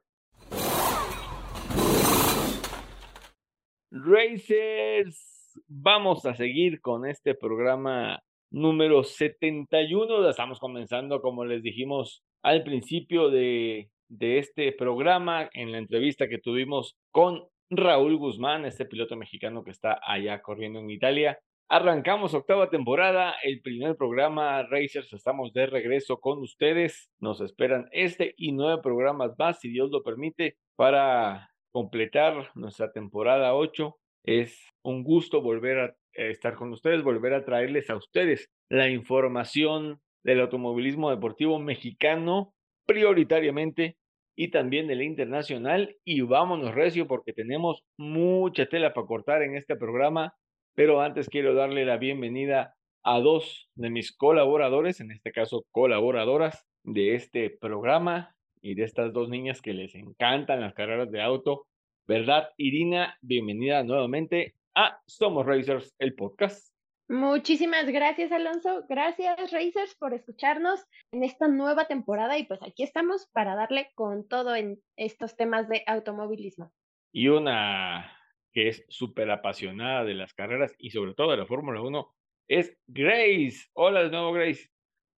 [3.91, 10.30] Racers vamos a seguir con este programa número 71.
[10.30, 16.38] Estamos comenzando, como les dijimos al principio de, de este programa, en la entrevista que
[16.38, 21.38] tuvimos con Raúl Guzmán, este piloto mexicano que está allá corriendo en Italia.
[21.75, 27.09] Arrancamos octava temporada, el primer programa Racers, estamos de regreso con ustedes.
[27.19, 33.55] Nos esperan este y nueve programas más, si Dios lo permite, para completar nuestra temporada
[33.55, 38.51] 8 es un gusto volver a eh, estar con ustedes, volver a traerles a ustedes
[38.69, 42.53] la información del automovilismo deportivo mexicano
[42.86, 43.97] prioritariamente
[44.36, 45.97] y también del internacional.
[46.05, 50.36] Y vámonos recio porque tenemos mucha tela para cortar en este programa.
[50.75, 56.65] Pero antes quiero darle la bienvenida a dos de mis colaboradores, en este caso colaboradoras
[56.83, 61.67] de este programa y de estas dos niñas que les encantan las carreras de auto
[62.05, 63.17] ¿Verdad, Irina?
[63.21, 66.73] Bienvenida nuevamente a Somos Racers, el podcast.
[67.07, 68.83] Muchísimas gracias, Alonso.
[68.89, 70.83] Gracias, Racers, por escucharnos
[71.13, 75.69] en esta nueva temporada y pues aquí estamos para darle con todo en estos temas
[75.69, 76.73] de automovilismo.
[77.13, 78.12] Y una
[78.54, 82.16] que es súper apasionada de las carreras y sobre todo de la Fórmula 1
[82.48, 83.70] es Grace.
[83.74, 84.70] Hola de nuevo, Grace.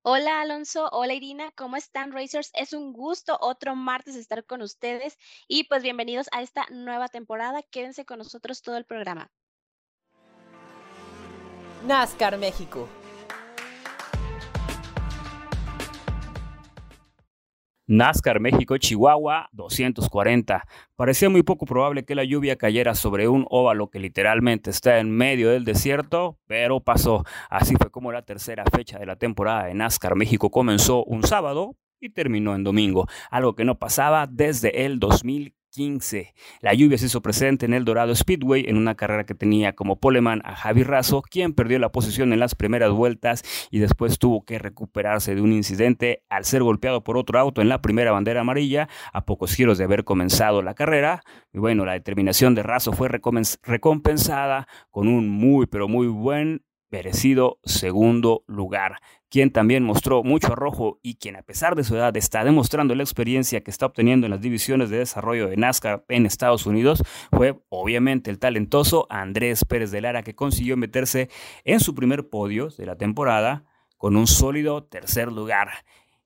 [0.07, 2.51] Hola Alonso, hola Irina, ¿cómo están Racers?
[2.53, 5.17] Es un gusto otro martes estar con ustedes
[5.47, 7.63] y pues bienvenidos a esta nueva temporada.
[7.71, 9.31] Quédense con nosotros todo el programa.
[11.87, 12.87] NASCAR México.
[17.87, 20.63] NASCAR México Chihuahua 240.
[20.95, 25.11] Parecía muy poco probable que la lluvia cayera sobre un óvalo que literalmente está en
[25.11, 27.23] medio del desierto, pero pasó.
[27.49, 31.75] Así fue como la tercera fecha de la temporada de NASCAR México comenzó un sábado
[31.99, 35.64] y terminó en domingo, algo que no pasaba desde el 2015.
[35.75, 36.33] 15.
[36.61, 39.99] La lluvia se hizo presente en el Dorado Speedway en una carrera que tenía como
[39.99, 44.45] poleman a Javi Razo, quien perdió la posición en las primeras vueltas y después tuvo
[44.45, 48.39] que recuperarse de un incidente al ser golpeado por otro auto en la primera bandera
[48.39, 51.23] amarilla a pocos giros de haber comenzado la carrera.
[51.51, 57.59] Y bueno, la determinación de Razo fue recompensada con un muy pero muy buen merecido
[57.63, 58.99] segundo lugar
[59.35, 63.03] quien también mostró mucho arrojo y quien a pesar de su edad está demostrando la
[63.03, 67.59] experiencia que está obteniendo en las divisiones de desarrollo de NASCAR en Estados Unidos, fue
[67.67, 71.29] obviamente el talentoso Andrés Pérez de Lara que consiguió meterse
[71.65, 73.65] en su primer podio de la temporada
[73.97, 75.69] con un sólido tercer lugar.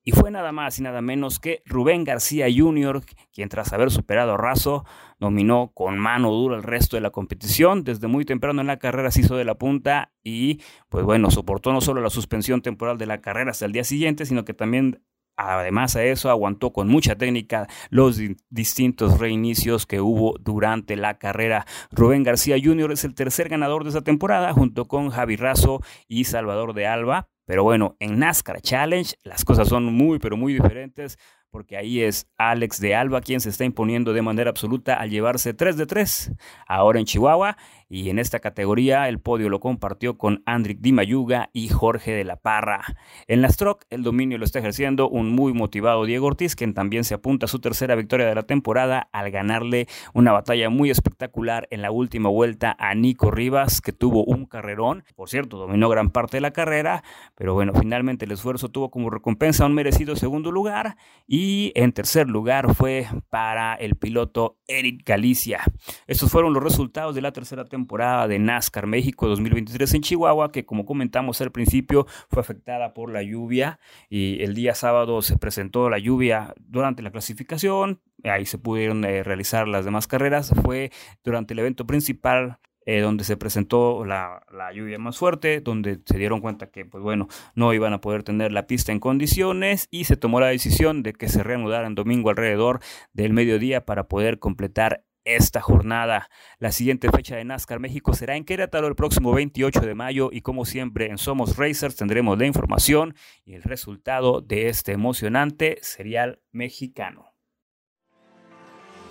[0.09, 4.33] Y fue nada más y nada menos que Rubén García Jr., quien tras haber superado
[4.33, 4.83] a Razo,
[5.19, 7.83] dominó con mano dura el resto de la competición.
[7.83, 11.71] Desde muy temprano en la carrera se hizo de la punta y, pues bueno, soportó
[11.73, 15.03] no solo la suspensión temporal de la carrera hasta el día siguiente, sino que también
[15.41, 18.19] Además a eso aguantó con mucha técnica los
[18.49, 21.65] distintos reinicios que hubo durante la carrera.
[21.91, 22.91] Rubén García Jr.
[22.91, 27.29] es el tercer ganador de esa temporada junto con Javi Razo y Salvador de Alba.
[27.49, 31.17] Pero bueno, en NASCAR Challenge las cosas son muy, pero muy diferentes
[31.49, 35.55] porque ahí es Alex de Alba quien se está imponiendo de manera absoluta al llevarse
[35.55, 36.33] 3 de 3
[36.67, 37.57] ahora en Chihuahua
[37.89, 42.23] y en esta categoría el podio lo compartió con Andrick Di Mayuga y Jorge de
[42.23, 42.83] la Parra.
[43.27, 47.03] En la Stroke el dominio lo está ejerciendo un muy motivado Diego Ortiz, quien también
[47.03, 51.67] se apunta a su tercera victoria de la temporada al ganarle una batalla muy espectacular
[51.71, 55.03] en la última vuelta a Nico Rivas, que tuvo un carrerón.
[55.15, 57.03] Por cierto, dominó gran parte de la carrera,
[57.35, 60.95] pero bueno, finalmente el esfuerzo tuvo como recompensa un merecido segundo lugar
[61.27, 65.61] y en tercer lugar fue para el piloto Eric Galicia.
[66.05, 70.51] Estos fueron los resultados de la tercera temporada temporada de NASCAR México 2023 en Chihuahua,
[70.51, 75.37] que como comentamos al principio fue afectada por la lluvia y el día sábado se
[75.37, 80.91] presentó la lluvia durante la clasificación, ahí se pudieron eh, realizar las demás carreras, fue
[81.23, 86.17] durante el evento principal eh, donde se presentó la, la, lluvia más fuerte, donde se
[86.17, 90.05] dieron cuenta que, pues bueno, no iban a poder tener la pista en condiciones y
[90.05, 92.79] se tomó la decisión de que se reanudaran domingo alrededor
[93.13, 95.03] del mediodía para poder completar
[95.35, 96.29] esta jornada.
[96.57, 100.41] La siguiente fecha de NASCAR México será en Querétaro el próximo 28 de mayo y
[100.41, 103.15] como siempre en Somos Racers tendremos la información
[103.45, 107.33] y el resultado de este emocionante serial mexicano.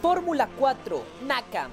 [0.02, 1.70] Fórmula 4, NACAM.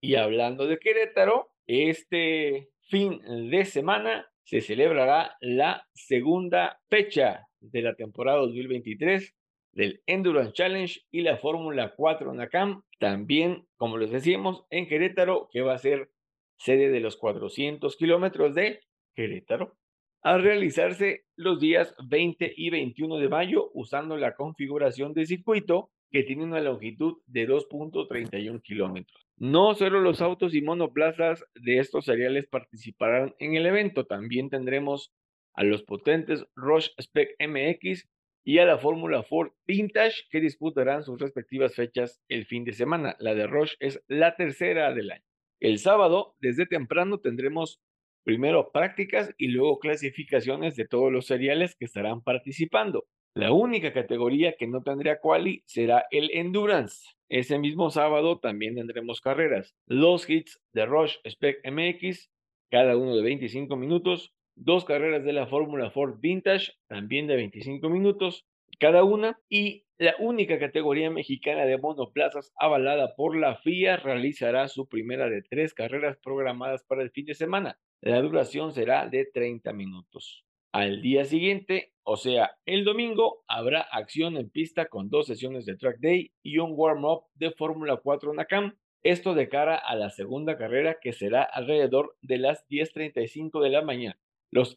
[0.00, 3.20] Y hablando de Querétaro, este fin
[3.50, 9.34] de semana se celebrará la segunda fecha de la temporada 2023
[9.72, 15.60] del Endurance Challenge y la Fórmula 4 NACAM, también, como les decíamos, en Querétaro, que
[15.60, 16.10] va a ser
[16.58, 18.80] sede de los 400 kilómetros de
[19.14, 19.76] Querétaro,
[20.22, 26.22] a realizarse los días 20 y 21 de mayo usando la configuración de circuito que
[26.22, 29.26] tiene una longitud de 2.31 kilómetros.
[29.36, 35.12] No solo los autos y monoplazas de estos seriales participarán en el evento, también tendremos
[35.56, 38.08] a los potentes Roche Spec MX
[38.44, 43.16] y a la Fórmula Ford Vintage que disputarán sus respectivas fechas el fin de semana.
[43.18, 45.24] La de Roche es la tercera del año.
[45.58, 47.80] El sábado, desde temprano, tendremos
[48.22, 53.06] primero prácticas y luego clasificaciones de todos los seriales que estarán participando.
[53.34, 57.16] La única categoría que no tendrá quali será el Endurance.
[57.28, 59.74] Ese mismo sábado también tendremos carreras.
[59.86, 62.30] Los hits de Roche Spec MX,
[62.70, 67.88] cada uno de 25 minutos, dos carreras de la Fórmula Ford Vintage, también de 25
[67.88, 68.46] minutos
[68.78, 74.88] cada una, y la única categoría mexicana de monoplazas avalada por la FIA realizará su
[74.88, 77.78] primera de tres carreras programadas para el fin de semana.
[78.02, 80.44] La duración será de 30 minutos.
[80.72, 85.76] Al día siguiente, o sea, el domingo, habrá acción en pista con dos sesiones de
[85.76, 90.58] track day y un warm-up de Fórmula 4 NACAM Esto de cara a la segunda
[90.58, 94.18] carrera que será alrededor de las 10.35 de la mañana.
[94.52, 94.76] Los,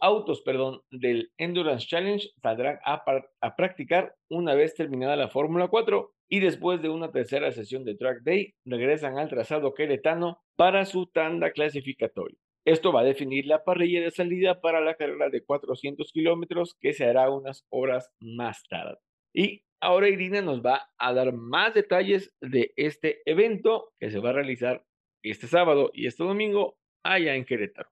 [0.00, 3.02] autos perdón, del Endurance Challenge saldrán a,
[3.40, 7.96] a practicar una vez terminada la Fórmula 4 y después de una tercera sesión de
[7.96, 12.38] Track Day regresan al trazado queretano para su tanda clasificatoria.
[12.64, 16.92] Esto va a definir la parrilla de salida para la carrera de 400 kilómetros que
[16.92, 18.98] se hará unas horas más tarde.
[19.34, 24.30] Y ahora Irina nos va a dar más detalles de este evento que se va
[24.30, 24.84] a realizar
[25.24, 27.88] este sábado y este domingo allá en Querétaro.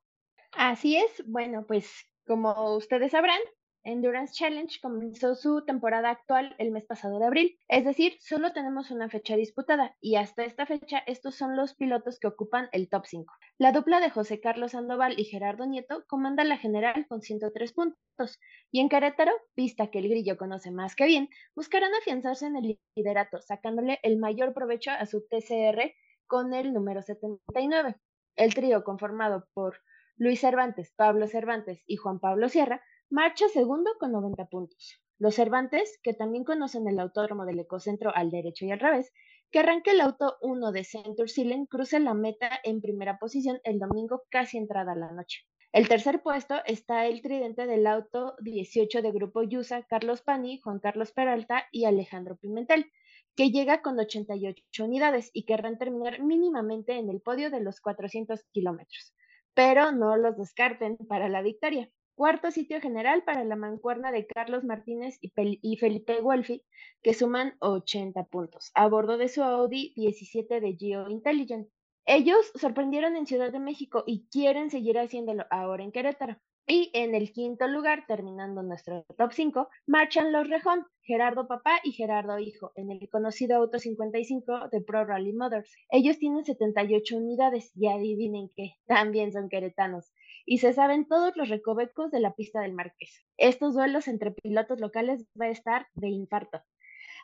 [0.53, 1.91] Así es, bueno, pues
[2.27, 3.41] como ustedes sabrán,
[3.85, 8.91] Endurance Challenge comenzó su temporada actual el mes pasado de abril, es decir, solo tenemos
[8.91, 13.07] una fecha disputada y hasta esta fecha estos son los pilotos que ocupan el top
[13.07, 13.35] 5.
[13.57, 18.39] La dupla de José Carlos Sandoval y Gerardo Nieto comanda la general con 103 puntos
[18.71, 22.79] y en Querétaro, pista que el grillo conoce más que bien, buscarán afianzarse en el
[22.95, 25.95] liderato, sacándole el mayor provecho a su TCR
[26.27, 27.97] con el número 79.
[28.37, 29.79] El trío conformado por
[30.19, 35.01] Luis Cervantes, Pablo Cervantes y Juan Pablo Sierra Marcha segundo con 90 puntos.
[35.19, 39.13] Los Cervantes, que también conocen el autódromo del Ecocentro al derecho y al revés,
[39.51, 43.79] que arranque el auto 1 de Centur Silen cruce la meta en primera posición el
[43.79, 45.45] domingo casi entrada la noche.
[45.73, 50.81] El tercer puesto está el tridente del auto 18 de Grupo Yusa, Carlos Pani, Juan
[50.81, 52.91] Carlos Peralta y Alejandro Pimentel,
[53.37, 58.45] que llega con 88 unidades y querrán terminar mínimamente en el podio de los 400
[58.53, 59.15] kilómetros.
[59.59, 61.91] Pero no los descarten para la victoria.
[62.15, 66.63] Cuarto sitio general para la mancuerna de Carlos Martínez y, Felipe Wolfi,
[67.03, 71.69] que suman 80 puntos, a bordo de su Audi 17 de Geo Intelligent.
[72.07, 76.37] Ellos sorprendieron en Ciudad de México y quieren seguir haciéndolo ahora en Querétaro.
[76.71, 81.93] Y en el quinto lugar, terminando nuestro top 5, marchan los Rejón, Gerardo Papá y
[81.93, 85.75] Gerardo Hijo, en el conocido Auto 55 de Pro Rally Motors.
[85.91, 90.13] Ellos tienen 78 unidades y adivinen qué, también son queretanos
[90.45, 93.23] y se saben todos los recovecos de la pista del Marqués.
[93.37, 96.63] Estos duelos entre pilotos locales va a estar de infarto.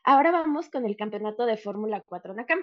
[0.04, 2.60] Ahora vamos con el campeonato de Fórmula 4 Nakam.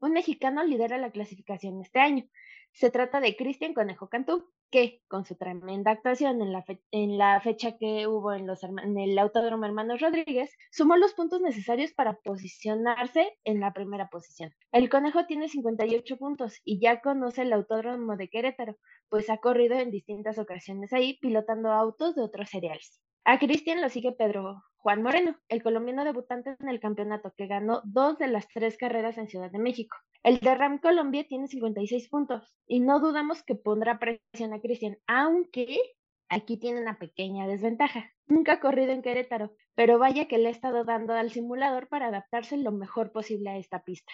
[0.00, 2.24] Un mexicano lidera la clasificación este año.
[2.72, 7.38] Se trata de Cristian Conejo Cantú, que con su tremenda actuación en la, en la
[7.42, 12.14] fecha que hubo en, los, en el Autódromo Hermanos Rodríguez, sumó los puntos necesarios para
[12.14, 14.54] posicionarse en la primera posición.
[14.72, 18.78] El Conejo tiene 58 puntos y ya conoce el Autódromo de Querétaro,
[19.10, 23.02] pues ha corrido en distintas ocasiones ahí pilotando autos de otros cereales.
[23.24, 27.82] A Cristian lo sigue Pedro Juan Moreno, el colombiano debutante en el campeonato que ganó
[27.84, 29.96] dos de las tres carreras en Ciudad de México.
[30.24, 34.98] El de Ram Colombia tiene 56 puntos y no dudamos que pondrá presión a Cristian,
[35.06, 35.78] aunque
[36.28, 38.10] aquí tiene una pequeña desventaja.
[38.26, 42.08] Nunca ha corrido en Querétaro, pero vaya que le ha estado dando al simulador para
[42.08, 44.12] adaptarse lo mejor posible a esta pista.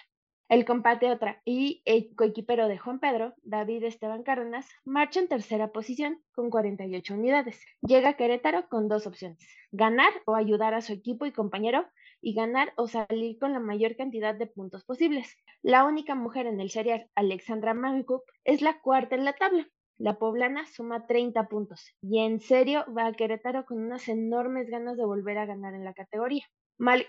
[0.49, 6.23] El otra y el coequipero de Juan Pedro, David Esteban Cárdenas, marcha en tercera posición
[6.31, 7.63] con 48 unidades.
[7.81, 11.85] Llega a Querétaro con dos opciones, ganar o ayudar a su equipo y compañero
[12.19, 15.37] y ganar o salir con la mayor cantidad de puntos posibles.
[15.61, 19.67] La única mujer en el serial, Alexandra Mancup, es la cuarta en la tabla.
[19.99, 24.97] La poblana suma 30 puntos y en serio va a Querétaro con unas enormes ganas
[24.97, 26.45] de volver a ganar en la categoría.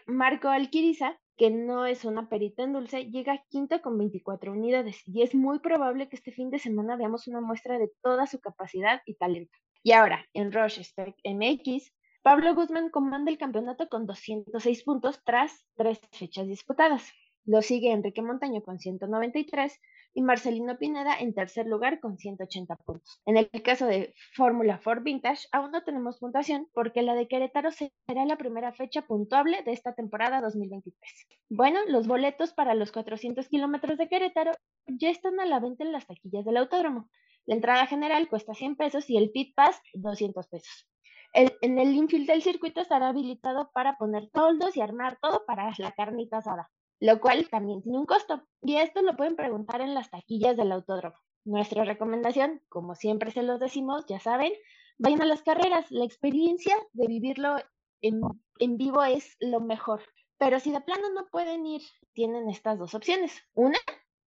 [0.07, 5.23] Marco Alquiriza que no es una perita en dulce, llega quinto con 24 unidades y
[5.23, 9.01] es muy probable que este fin de semana veamos una muestra de toda su capacidad
[9.07, 9.57] y talento.
[9.83, 15.99] Y ahora, en Spec MX, Pablo Guzmán comanda el campeonato con 206 puntos tras tres
[16.13, 17.11] fechas disputadas.
[17.47, 19.81] Lo sigue Enrique Montaño con 193
[20.15, 23.21] y Marcelino Pineda en tercer lugar con 180 puntos.
[23.27, 27.71] En el caso de Fórmula Ford Vintage, aún no tenemos puntuación porque la de Querétaro
[27.71, 31.27] será la primera fecha puntuable de esta temporada 2023.
[31.49, 34.53] Bueno, los boletos para los 400 kilómetros de Querétaro
[34.87, 37.09] ya están a la venta en las taquillas del autódromo.
[37.47, 40.89] La entrada general cuesta 100 pesos y el pit pass 200 pesos.
[41.33, 45.93] en el infield del circuito estará habilitado para poner toldos y armar todo para la
[45.93, 46.69] carnita asada
[47.01, 48.43] lo cual también tiene un costo.
[48.63, 51.17] Y esto lo pueden preguntar en las taquillas del autódromo.
[51.45, 54.53] Nuestra recomendación, como siempre se los decimos, ya saben,
[54.99, 55.91] vayan a las carreras.
[55.91, 57.57] La experiencia de vivirlo
[58.03, 58.21] en,
[58.59, 60.03] en vivo es lo mejor.
[60.39, 61.83] Pero si de plano no pueden ir,
[62.13, 63.33] tienen estas dos opciones.
[63.55, 63.79] Una,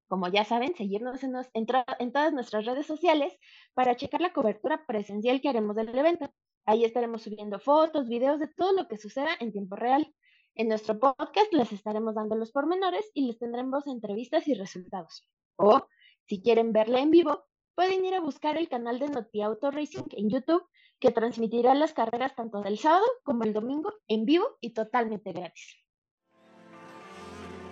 [0.07, 1.67] como ya saben, seguirnos en, en,
[1.99, 3.37] en, todas nuestras redes sociales
[3.73, 6.31] para checar la cobertura presencial que haremos del evento.
[6.65, 10.13] Ahí estaremos subiendo fotos, videos de todo lo que suceda en tiempo real.
[10.55, 15.27] En nuestro podcast les estaremos dando los pormenores y les tendremos entrevistas y resultados.
[15.55, 15.87] O,
[16.27, 20.29] si quieren verla en vivo, pueden ir a buscar el canal de NotiAuto Racing en
[20.29, 20.63] YouTube,
[20.99, 25.83] que transmitirá las carreras tanto del sábado como el domingo en vivo y totalmente gratis.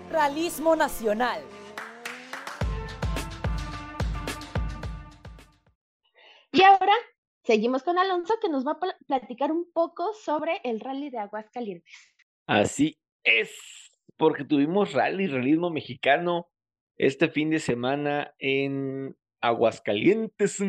[0.09, 1.43] Realismo Nacional.
[6.51, 6.93] Y ahora
[7.43, 12.10] seguimos con Alonso, que nos va a platicar un poco sobre el rally de Aguascalientes.
[12.51, 13.49] Así es,
[14.17, 16.49] porque tuvimos rally, realismo mexicano
[16.97, 20.61] este fin de semana en Aguascalientes.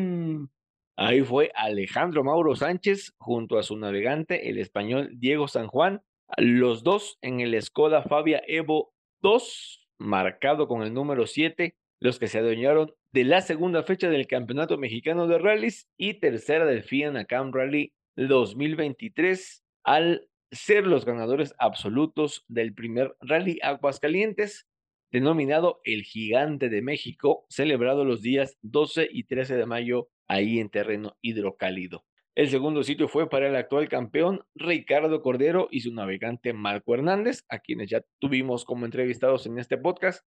[0.95, 6.01] Ahí fue Alejandro Mauro Sánchez junto a su navegante, el español Diego San Juan,
[6.37, 12.27] los dos en el Skoda Fabia Evo 2, marcado con el número 7, los que
[12.27, 17.25] se adueñaron de la segunda fecha del Campeonato Mexicano de Rallys y tercera del FIA
[17.25, 24.67] Cam Rally 2023, al ser los ganadores absolutos del primer Rally Aguascalientes,
[25.11, 30.69] denominado El Gigante de México, celebrado los días 12 y 13 de mayo ahí en
[30.69, 32.03] terreno hidrocálido.
[32.35, 37.43] El segundo sitio fue para el actual campeón Ricardo Cordero y su navegante Marco Hernández,
[37.47, 40.25] a quienes ya tuvimos como entrevistados en este podcast.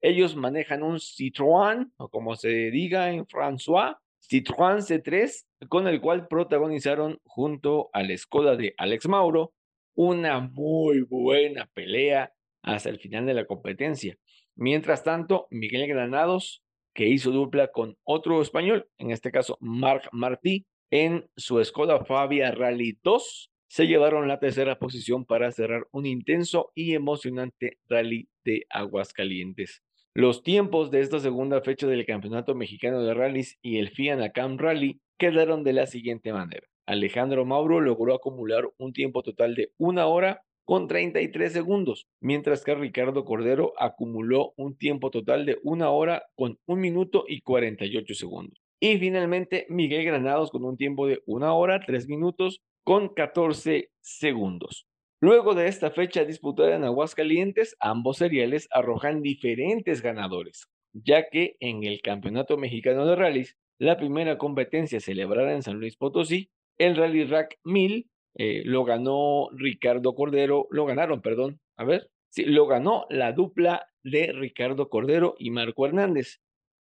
[0.00, 3.98] Ellos manejan un Citroën, o como se diga en François,
[4.28, 9.54] Citroën C3, con el cual protagonizaron junto al Skoda de Alex Mauro
[9.94, 12.32] una muy buena pelea
[12.62, 14.16] hasta el final de la competencia.
[14.56, 16.62] Mientras tanto, Miguel Granados,
[16.94, 22.52] que hizo dupla con otro español, en este caso Marc Martí, en su Skoda Fabia
[22.52, 28.66] Rally 2, se llevaron la tercera posición para cerrar un intenso y emocionante rally de
[28.70, 29.82] Aguascalientes.
[30.14, 34.58] Los tiempos de esta segunda fecha del Campeonato Mexicano de Rallys y el FIA Nacam
[34.58, 36.68] Rally quedaron de la siguiente manera.
[36.86, 42.74] Alejandro Mauro logró acumular un tiempo total de una hora con 33 segundos, mientras que
[42.74, 48.58] Ricardo Cordero acumuló un tiempo total de una hora con un minuto y 48 segundos.
[48.80, 54.86] Y finalmente Miguel Granados con un tiempo de una hora, tres minutos con 14 segundos.
[55.20, 61.84] Luego de esta fecha disputada en Aguascalientes, ambos seriales arrojan diferentes ganadores, ya que en
[61.84, 67.24] el Campeonato Mexicano de Rallys, la primera competencia celebrada en San Luis Potosí, el Rally
[67.24, 73.06] Rack 1000 eh, lo ganó Ricardo Cordero, lo ganaron, perdón, a ver, sí, lo ganó
[73.10, 76.40] la dupla de Ricardo Cordero y Marco Hernández.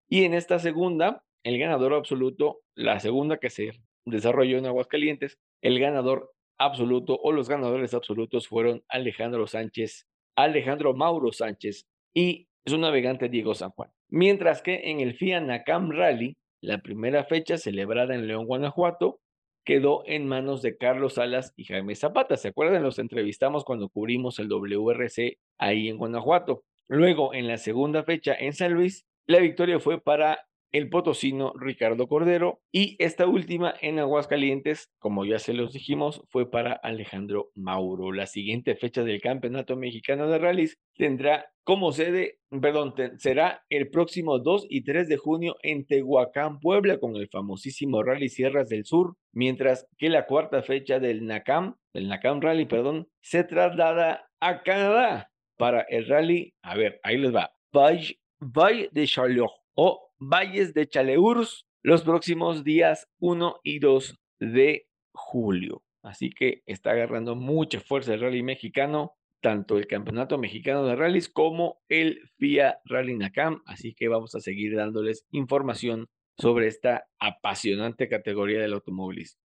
[0.08, 3.72] Y en esta segunda, el ganador absoluto, la segunda que se
[4.06, 11.32] desarrolló en Aguascalientes, el ganador absoluto o los ganadores absolutos fueron Alejandro Sánchez, Alejandro Mauro
[11.32, 13.90] Sánchez y su navegante Diego San Juan.
[14.08, 19.20] Mientras que en el FIA Nakam Rally, la primera fecha celebrada en León, Guanajuato,
[19.64, 22.36] quedó en manos de Carlos Salas y Jaime Zapata.
[22.36, 22.82] ¿Se acuerdan?
[22.82, 26.64] Los entrevistamos cuando cubrimos el WRC ahí en Guanajuato.
[26.88, 30.40] Luego, en la segunda fecha en San Luis, la victoria fue para
[30.72, 36.50] el potosino Ricardo Cordero y esta última en Aguascalientes, como ya se los dijimos, fue
[36.50, 38.12] para Alejandro Mauro.
[38.12, 44.38] La siguiente fecha del Campeonato Mexicano de Rallys tendrá como sede, perdón, será el próximo
[44.38, 49.14] 2 y 3 de junio en Tehuacán, Puebla, con el famosísimo Rally Sierras del Sur,
[49.32, 55.30] mientras que la cuarta fecha del NACAM, del NACAM Rally, perdón, se traslada a Canadá
[55.56, 60.86] para el rally, a ver, ahí les va, Valle, Valle de Charlotte o Valles de
[60.86, 65.82] Chaleurs los próximos días 1 y 2 de julio.
[66.02, 71.28] Así que está agarrando mucha fuerza el rally mexicano, tanto el Campeonato Mexicano de Rallys
[71.28, 73.62] como el FIA Rally Nakam.
[73.66, 76.08] Así que vamos a seguir dándoles información
[76.38, 79.40] sobre esta apasionante categoría del automovilismo.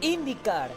[0.00, 0.70] IndyCar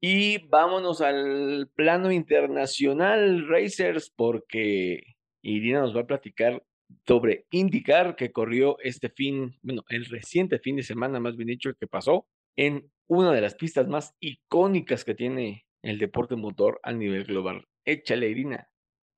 [0.00, 6.62] Y vámonos al plano internacional, Racers, porque Irina nos va a platicar
[7.06, 11.74] sobre IndyCar que corrió este fin, bueno, el reciente fin de semana, más bien dicho,
[11.74, 12.26] que pasó
[12.56, 17.66] en una de las pistas más icónicas que tiene el deporte motor a nivel global.
[17.84, 18.68] Échale, Irina.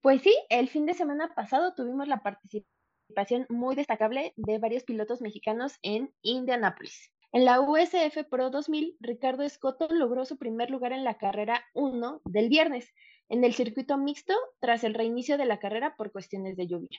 [0.02, 5.20] Pues sí, el fin de semana pasado tuvimos la participación muy destacable de varios pilotos
[5.20, 7.12] mexicanos en Indianapolis.
[7.32, 12.22] En la USF Pro 2000, Ricardo Escoto logró su primer lugar en la carrera 1
[12.24, 12.92] del viernes,
[13.28, 16.98] en el circuito mixto, tras el reinicio de la carrera por cuestiones de lluvia.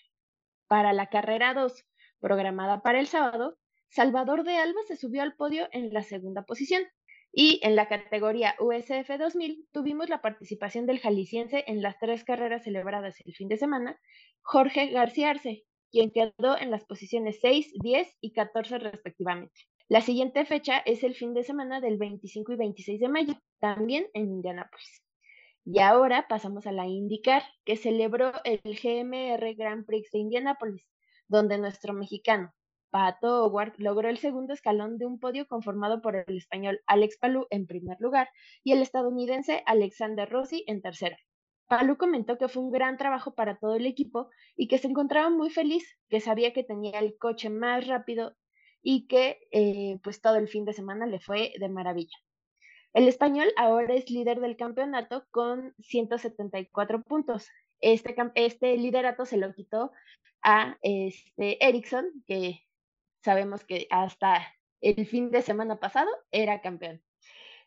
[0.68, 1.86] Para la carrera 2,
[2.22, 3.58] programada para el sábado,
[3.90, 6.84] Salvador de Alba se subió al podio en la segunda posición.
[7.34, 12.64] Y en la categoría USF 2000 tuvimos la participación del jalisciense en las tres carreras
[12.64, 14.00] celebradas el fin de semana,
[14.42, 19.68] Jorge García Arce, quien quedó en las posiciones 6, 10 y 14 respectivamente.
[19.92, 24.08] La siguiente fecha es el fin de semana del 25 y 26 de mayo, también
[24.14, 25.04] en Indianápolis.
[25.66, 30.88] Y ahora pasamos a la IndyCar, que celebró el GMR Grand Prix de Indianápolis,
[31.28, 32.54] donde nuestro mexicano,
[32.90, 37.48] Pato Howard, logró el segundo escalón de un podio conformado por el español Alex Palou
[37.50, 38.30] en primer lugar
[38.64, 41.18] y el estadounidense Alexander Rossi en tercero.
[41.68, 45.30] Palú comentó que fue un gran trabajo para todo el equipo y que se encontraba
[45.30, 48.38] muy feliz, que sabía que tenía el coche más rápido
[48.82, 52.18] y que eh, pues todo el fin de semana le fue de maravilla.
[52.94, 57.48] El español ahora es líder del campeonato con 174 puntos.
[57.80, 59.92] Este, este liderato se lo quitó
[60.44, 62.62] a este Ericsson, que
[63.24, 64.42] sabemos que hasta
[64.82, 67.02] el fin de semana pasado era campeón.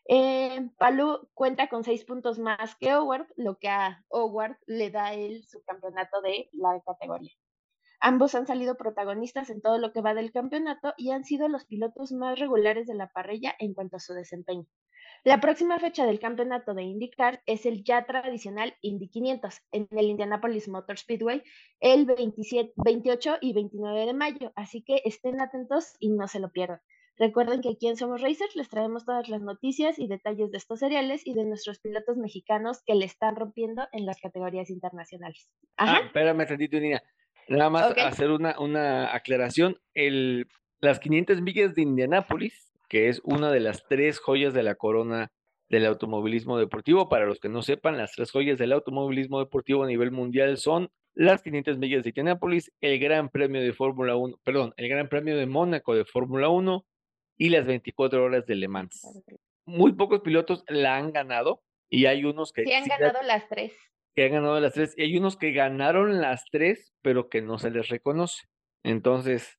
[0.07, 5.13] Eh, Palú cuenta con seis puntos más que Howard, lo que a Howard le da
[5.13, 7.31] el subcampeonato de la categoría.
[8.07, 11.65] Ambos han salido protagonistas en todo lo que va del campeonato y han sido los
[11.65, 14.67] pilotos más regulares de la parrilla en cuanto a su desempeño.
[15.23, 20.05] La próxima fecha del campeonato de IndyCar es el ya tradicional Indy 500 en el
[20.05, 21.41] Indianapolis Motor Speedway
[21.79, 26.51] el 27, 28 y 29 de mayo, así que estén atentos y no se lo
[26.51, 26.81] pierdan.
[27.17, 30.79] Recuerden que aquí en Somos Racers les traemos todas las noticias y detalles de estos
[30.79, 35.49] seriales y de nuestros pilotos mexicanos que le están rompiendo en las categorías internacionales.
[35.77, 37.01] Ah, espérame tantito, Nina.
[37.47, 39.77] Nada más hacer una, una aclaración.
[39.93, 40.47] El,
[40.81, 45.31] las 500 millas de Indianápolis, que es una de las tres joyas de la corona
[45.69, 47.09] del automovilismo deportivo.
[47.09, 50.89] Para los que no sepan, las tres joyas del automovilismo deportivo a nivel mundial son
[51.13, 55.37] las 500 millas de Indianápolis, el Gran Premio de Fórmula 1, perdón, el Gran Premio
[55.37, 56.85] de Mónaco de Fórmula 1
[57.37, 59.01] y las 24 horas de Le Mans.
[59.65, 62.63] Muy pocos pilotos la han ganado y hay unos que...
[62.65, 63.73] Sí, han ganado las tres.
[64.15, 67.57] Que han ganado las tres y hay unos que ganaron las tres, pero que no
[67.57, 68.45] se les reconoce.
[68.83, 69.57] Entonces,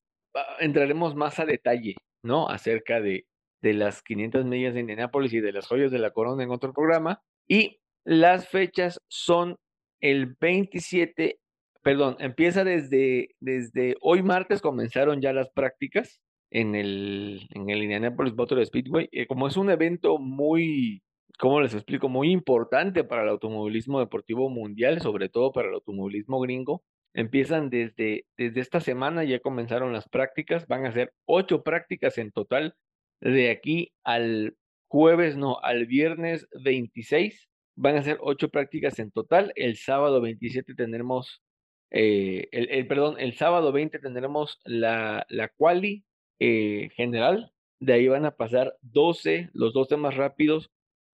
[0.59, 2.49] entraremos más a detalle, ¿no?
[2.49, 3.25] Acerca de,
[3.61, 6.73] de las 500 millas de Indianápolis y de las joyas de la corona en otro
[6.73, 7.21] programa.
[7.47, 9.57] Y las fechas son
[10.01, 11.39] el 27,
[11.81, 18.35] perdón, empieza desde, desde hoy martes, comenzaron ya las prácticas en el, en el Indianapolis
[18.35, 19.09] Motor Speedway.
[19.11, 21.01] Eh, como es un evento muy,
[21.39, 22.09] ¿cómo les explico?
[22.09, 26.83] Muy importante para el automovilismo deportivo mundial, sobre todo para el automovilismo gringo.
[27.13, 32.31] Empiezan desde, desde esta semana, ya comenzaron las prácticas, van a ser ocho prácticas en
[32.31, 32.75] total
[33.21, 34.55] de aquí al
[34.87, 37.49] jueves, no, al viernes 26.
[37.75, 39.51] Van a ser ocho prácticas en total.
[39.55, 41.43] El sábado 27 tendremos,
[41.91, 46.03] eh, el, el, perdón, el sábado 20 tendremos la, la quali
[46.39, 47.51] eh, general.
[47.79, 50.71] De ahí van a pasar 12, los 12 más rápidos,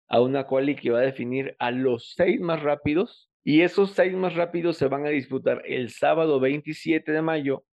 [0.08, 3.30] a una quali que va a definir a los 6 más rápidos.
[3.42, 7.64] Y esos 6 más rápidos se van a disputar el sábado 27 de mayo,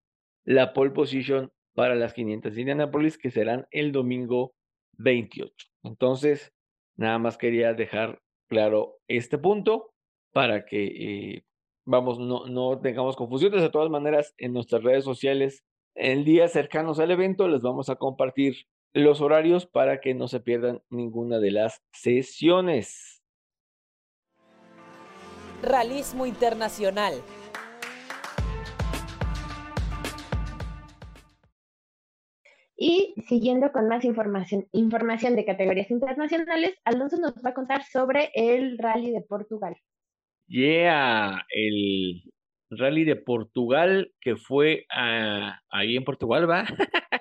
[0.43, 4.53] la pole position para las 500 de Indianapolis, que serán el domingo
[4.97, 5.67] 28.
[5.83, 6.53] Entonces,
[6.97, 8.19] nada más quería dejar
[8.49, 9.93] claro este punto
[10.33, 11.43] para que, eh,
[11.85, 13.61] vamos, no, no tengamos confusiones.
[13.61, 15.63] De todas maneras, en nuestras redes sociales
[15.95, 18.55] en días cercanos al evento les vamos a compartir
[18.93, 23.23] los horarios para que no se pierdan ninguna de las sesiones.
[25.61, 27.13] Realismo Internacional.
[32.75, 38.31] Y siguiendo con más información, información de categorías internacionales, Alonso nos va a contar sobre
[38.33, 39.75] el Rally de Portugal.
[40.47, 42.23] Yeah, el
[42.71, 46.65] rally de Portugal, que fue ahí en Portugal, ¿va?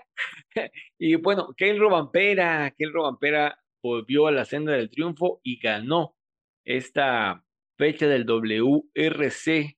[0.98, 6.16] y bueno, Kel Robampera, Kel Robampera volvió a la senda del triunfo y ganó
[6.64, 7.44] esta
[7.78, 9.76] fecha del WRC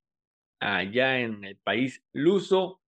[0.61, 2.81] allá en el país luso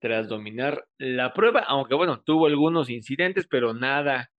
[0.00, 4.30] tras dominar la prueba, aunque bueno, tuvo algunos incidentes, pero nada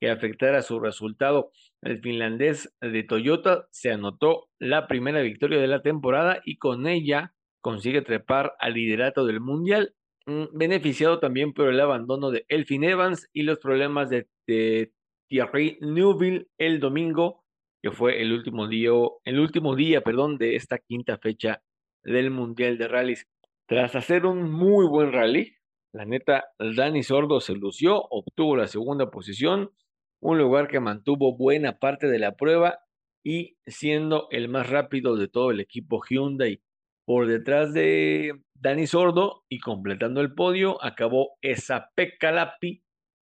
[0.00, 1.50] que afectara su resultado.
[1.82, 7.34] El finlandés de Toyota se anotó la primera victoria de la temporada y con ella
[7.60, 9.94] consigue trepar al liderato del mundial,
[10.52, 14.28] beneficiado también por el abandono de Elfin Evans y los problemas de,
[15.28, 17.44] Thierry Neuville el domingo,
[17.82, 18.90] que fue el último día,
[19.24, 21.62] el último día, perdón, de esta quinta fecha
[22.02, 23.26] del Mundial de Rallys.
[23.66, 25.54] Tras hacer un muy buen rally,
[25.92, 29.70] la neta, Dani Sordo se lució, obtuvo la segunda posición,
[30.20, 32.78] un lugar que mantuvo buena parte de la prueba
[33.22, 36.62] y siendo el más rápido de todo el equipo Hyundai
[37.08, 41.90] por detrás de Dani Sordo y completando el podio acabó esa
[42.20, 42.82] Calapi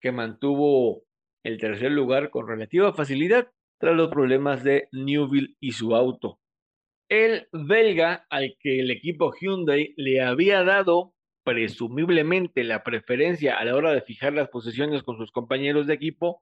[0.01, 1.03] que mantuvo
[1.43, 6.39] el tercer lugar con relativa facilidad tras los problemas de Newville y su auto.
[7.07, 11.13] El belga al que el equipo Hyundai le había dado
[11.45, 16.41] presumiblemente la preferencia a la hora de fijar las posiciones con sus compañeros de equipo,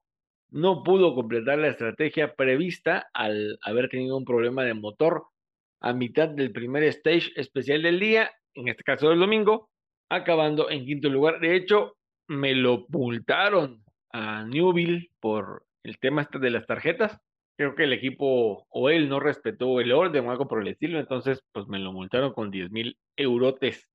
[0.51, 5.25] no pudo completar la estrategia prevista al haber tenido un problema de motor
[5.85, 9.69] a mitad del primer stage especial del día, en este caso del domingo,
[10.09, 11.39] acabando en quinto lugar.
[11.39, 11.95] De hecho,
[12.27, 17.21] me lo multaron a Newville por el tema este de las tarjetas.
[17.55, 20.99] creo que el equipo o él no respetó el orden o algo por el estilo,
[20.99, 23.87] entonces pues me lo multaron con 10 mil eurotes.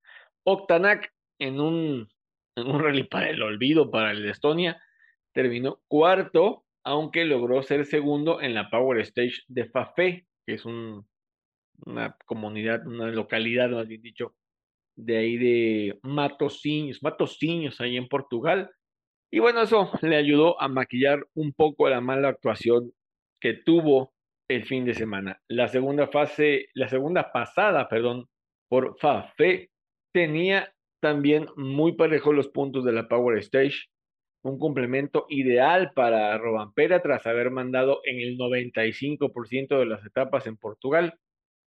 [0.45, 2.09] Octanak en un,
[2.55, 4.81] en un rally para el olvido para el de Estonia
[5.33, 11.10] terminó cuarto, aunque logró ser segundo en la Power Stage de Fafé, que es un,
[11.87, 14.35] una comunidad, una localidad, más bien dicho,
[14.97, 18.71] de ahí de Matosinhos, Matosinhos, ahí en Portugal.
[19.31, 22.93] Y bueno, eso le ayudó a maquillar un poco la mala actuación
[23.41, 24.13] que tuvo
[24.49, 25.41] el fin de semana.
[25.49, 28.29] La segunda fase, la segunda pasada, perdón,
[28.69, 29.71] por Fafe,
[30.13, 33.87] tenía también muy parejo los puntos de la Power Stage,
[34.43, 40.57] un complemento ideal para Robampera tras haber mandado en el 95% de las etapas en
[40.57, 41.19] Portugal.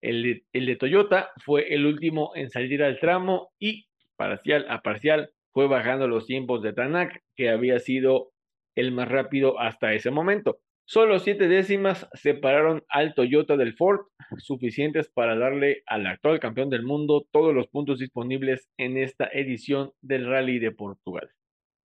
[0.02, 3.86] El de, Toyota fue el último en salir al tramo y
[4.18, 8.32] parcial a parcial fue bajando los tiempos de Tanak, que había sido
[8.76, 10.60] el más rápido hasta ese momento.
[10.86, 14.02] Solo siete décimas separaron al Toyota del Ford,
[14.38, 19.92] suficientes para darle al actual campeón del mundo todos los puntos disponibles en esta edición
[20.02, 21.30] del Rally de Portugal.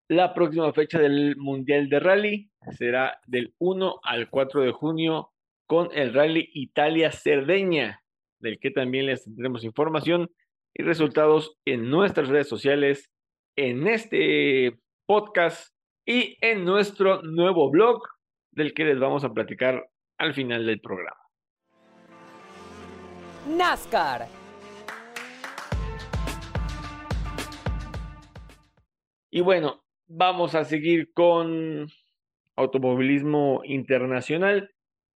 [0.08, 5.30] La próxima fecha del Mundial de Rally será del 1 al 4 de junio
[5.66, 8.00] con el Rally Italia-Cerdeña,
[8.40, 10.30] del que también les tendremos información
[10.74, 13.10] y resultados en nuestras redes sociales,
[13.56, 15.74] en este podcast
[16.06, 18.02] y en nuestro nuevo blog
[18.52, 21.20] del que les vamos a platicar al final del programa.
[23.48, 24.26] NASCAR.
[29.30, 31.88] Y bueno, vamos a seguir con
[32.56, 34.70] automovilismo internacional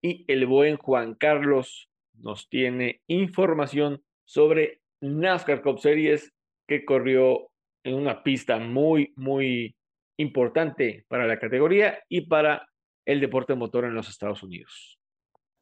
[0.02, 1.87] y el buen Juan Carlos
[2.20, 6.34] nos tiene información sobre NASCAR Cup Series
[6.68, 7.50] que corrió
[7.84, 9.76] en una pista muy, muy
[10.18, 12.68] importante para la categoría y para
[13.06, 15.00] el deporte motor en los Estados Unidos.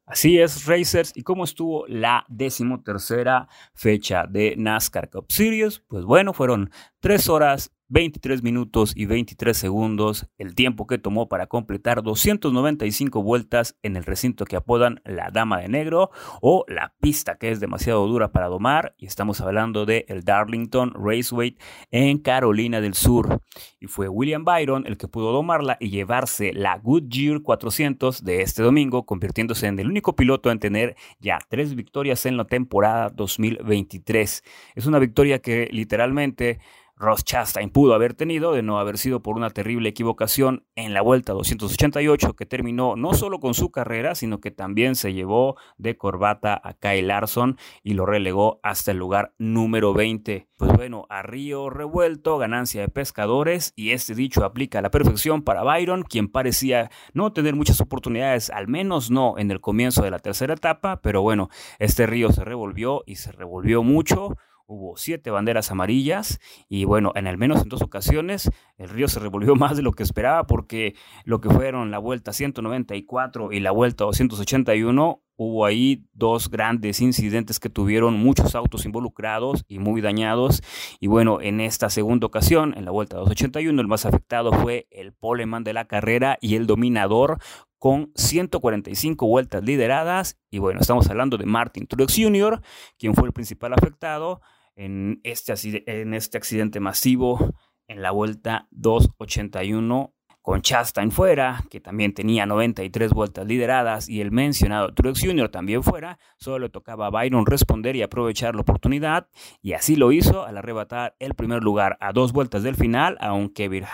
[0.08, 1.12] Así es, Racers.
[1.16, 5.80] ¿Y cómo estuvo la decimotercera fecha de NASCAR Cup Series?
[5.80, 11.46] Pues bueno, fueron tres horas 23 minutos y 23 segundos, el tiempo que tomó para
[11.46, 16.10] completar 295 vueltas en el recinto que apodan la Dama de Negro
[16.42, 20.94] o la pista que es demasiado dura para domar y estamos hablando de el Darlington
[20.96, 21.58] Raceway
[21.92, 23.42] en Carolina del Sur.
[23.80, 28.64] Y fue William Byron el que pudo domarla y llevarse la Goodyear 400 de este
[28.64, 34.44] domingo, convirtiéndose en el único piloto en tener ya tres victorias en la temporada 2023.
[34.74, 36.60] Es una victoria que literalmente
[36.98, 41.02] Ross Chastain pudo haber tenido de no haber sido por una terrible equivocación en la
[41.02, 45.98] vuelta 288 que terminó no solo con su carrera, sino que también se llevó de
[45.98, 50.48] corbata a Kyle Larson y lo relegó hasta el lugar número 20.
[50.58, 55.42] Pues bueno, a río revuelto, ganancia de pescadores y este dicho aplica a la perfección
[55.42, 60.12] para Byron, quien parecía no tener muchas oportunidades, al menos no en el comienzo de
[60.12, 64.38] la tercera etapa, pero bueno, este río se revolvió y se revolvió mucho
[64.68, 69.20] hubo siete banderas amarillas y bueno, en al menos en dos ocasiones el río se
[69.20, 73.72] revolvió más de lo que esperaba porque lo que fueron la vuelta 194 y la
[73.72, 80.62] vuelta 281 hubo ahí dos grandes incidentes que tuvieron muchos autos involucrados y muy dañados.
[81.00, 85.14] Y bueno, en esta segunda ocasión, en la vuelta 281, el más afectado fue el
[85.14, 87.40] poleman de la carrera y el dominador
[87.80, 90.38] con 145 vueltas lideradas.
[90.50, 92.62] Y bueno, estamos hablando de Martin Truex Jr.,
[92.98, 94.42] quien fue el principal afectado
[94.76, 95.54] en este,
[96.02, 97.54] en este accidente masivo
[97.88, 100.16] en la vuelta 281
[100.46, 105.50] con Chastain fuera, que también tenía 93 vueltas lideradas, y el mencionado Truex Jr.
[105.50, 109.28] también fuera, solo tocaba a Byron responder y aprovechar la oportunidad,
[109.64, 113.34] y así lo hizo al arrebatar el primer lugar a dos vueltas del final a
[113.34, 113.86] un Kevin,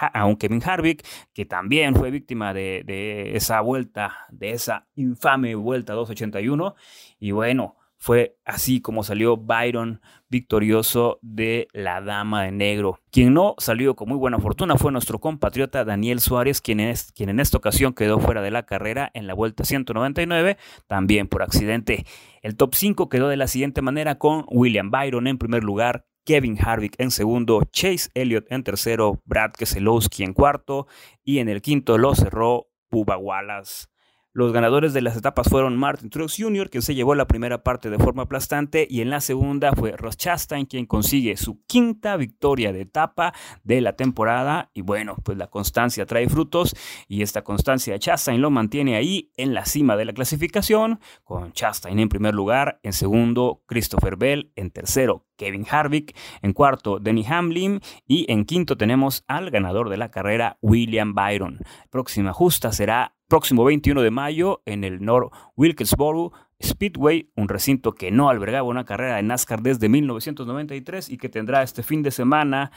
[0.61, 6.75] Harvick, que también fue víctima de, de esa vuelta, de esa infame vuelta 281,
[7.17, 12.99] y bueno, fue así como salió Byron victorioso de la Dama de Negro.
[13.11, 17.57] Quien no salió con muy buena fortuna fue nuestro compatriota Daniel Suárez, quien, en esta
[17.57, 22.07] ocasión quedó fuera de la carrera en la vuelta 199, también por accidente.
[22.41, 26.57] El top 5 quedó de la siguiente manera con William Byron en primer lugar, Kevin
[26.59, 30.87] Harvick en segundo, Chase Elliott en tercero, Brad Keselowski en cuarto
[31.23, 33.90] y en el quinto lo cerró Bubba Wallace.
[34.33, 37.89] Los ganadores de las etapas fueron Martin Truex Jr., quien se llevó la primera parte
[37.89, 42.71] de forma aplastante, y en la segunda fue Ross Chastain, quien consigue su quinta victoria
[42.71, 43.33] de etapa
[43.65, 44.71] de la temporada.
[44.73, 46.75] Y bueno, pues la constancia trae frutos,
[47.09, 51.51] y esta constancia de Chastain lo mantiene ahí en la cima de la clasificación, con
[51.51, 56.15] Chastain en primer lugar, en segundo Christopher Bell, en tercero Kevin Harvick.
[56.43, 57.81] En cuarto, Denny Hamlin.
[58.07, 61.59] Y en quinto tenemos al ganador de la carrera, William Byron.
[61.89, 68.11] Próxima justa será próximo 21 de mayo en el North Wilkesboro Speedway, un recinto que
[68.11, 72.73] no albergaba una carrera de NASCAR desde 1993 y que tendrá este fin de semana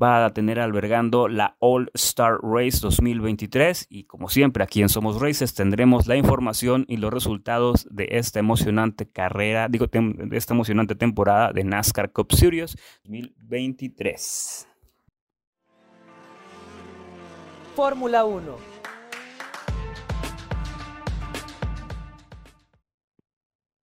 [0.00, 5.18] va a tener albergando la All Star Race 2023 y como siempre aquí en Somos
[5.18, 10.94] Races tendremos la información y los resultados de esta emocionante carrera, digo, de esta emocionante
[10.94, 14.68] temporada de NASCAR Cup Series 2023.
[17.74, 18.75] Fórmula 1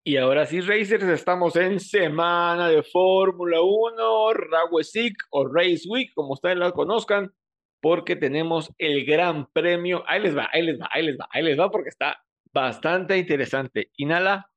[0.05, 6.11] Y ahora sí, Racers, estamos en semana de Fórmula 1, Race Week o Race Week,
[6.13, 7.33] como ustedes la conozcan,
[7.79, 10.03] porque tenemos el Gran Premio.
[10.05, 13.17] Ahí les va, ahí les va, ahí les va, ahí les va, porque está bastante
[13.17, 13.91] interesante.
[13.95, 14.49] Inhala.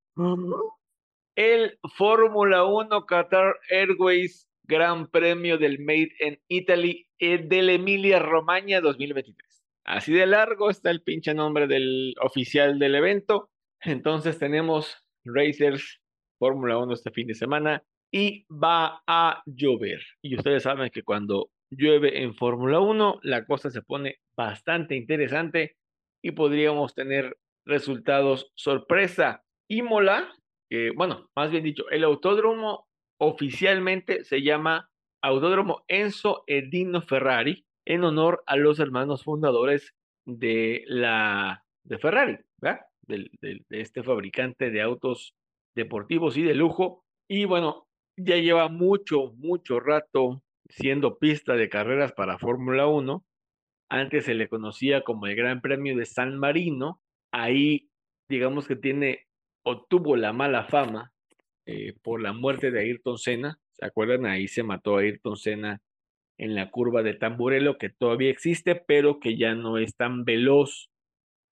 [1.36, 8.80] El Fórmula 1 Qatar Airways Gran Premio del Made in Italy eh, del Emilia Romagna
[8.80, 9.64] 2023.
[9.84, 13.49] Así de largo está el pinche nombre del oficial del evento.
[13.80, 16.01] Entonces tenemos Racers,
[16.39, 20.03] Fórmula 1 este fin de semana y va a llover.
[20.22, 25.77] Y ustedes saben que cuando llueve en Fórmula 1, la cosa se pone bastante interesante
[26.22, 29.45] y podríamos tener resultados sorpresa.
[29.68, 30.33] Imola,
[30.70, 32.87] que bueno, más bien dicho, el autódromo
[33.20, 34.91] oficialmente se llama
[35.22, 42.81] Autódromo Enzo Edino Ferrari en honor a los hermanos fundadores de la de Ferrari, ¿verdad?
[43.07, 43.31] De,
[43.71, 45.35] este fabricante de autos
[45.75, 47.05] deportivos y de lujo.
[47.29, 47.87] Y bueno,
[48.17, 53.25] ya lleva mucho, mucho rato siendo pista de carreras para Fórmula 1.
[53.89, 57.01] Antes se le conocía como el Gran Premio de San Marino.
[57.33, 57.89] Ahí,
[58.29, 59.27] digamos que tiene
[59.65, 61.13] o la mala fama
[61.67, 63.59] eh, por la muerte de Ayrton Senna.
[63.73, 64.27] ¿Se acuerdan?
[64.27, 65.81] Ahí se mató a Ayrton Senna
[66.39, 70.91] en la curva de Tamburello, que todavía existe, pero que ya no es tan veloz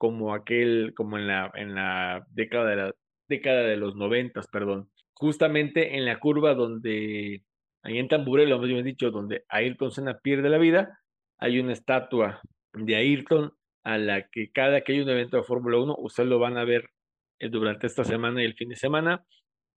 [0.05, 2.95] como aquel, como en la, en la década de la
[3.27, 4.91] década de los noventas, perdón.
[5.15, 7.43] Justamente en la curva donde,
[7.83, 11.01] ahí en Tamburello, bien dicho, donde Ayrton Senna pierde la vida,
[11.39, 12.43] hay una estatua
[12.75, 16.39] de Ayrton a la que cada que hay un evento de Fórmula 1, ustedes lo
[16.39, 16.91] van a ver
[17.39, 19.25] eh, durante esta semana y el fin de semana.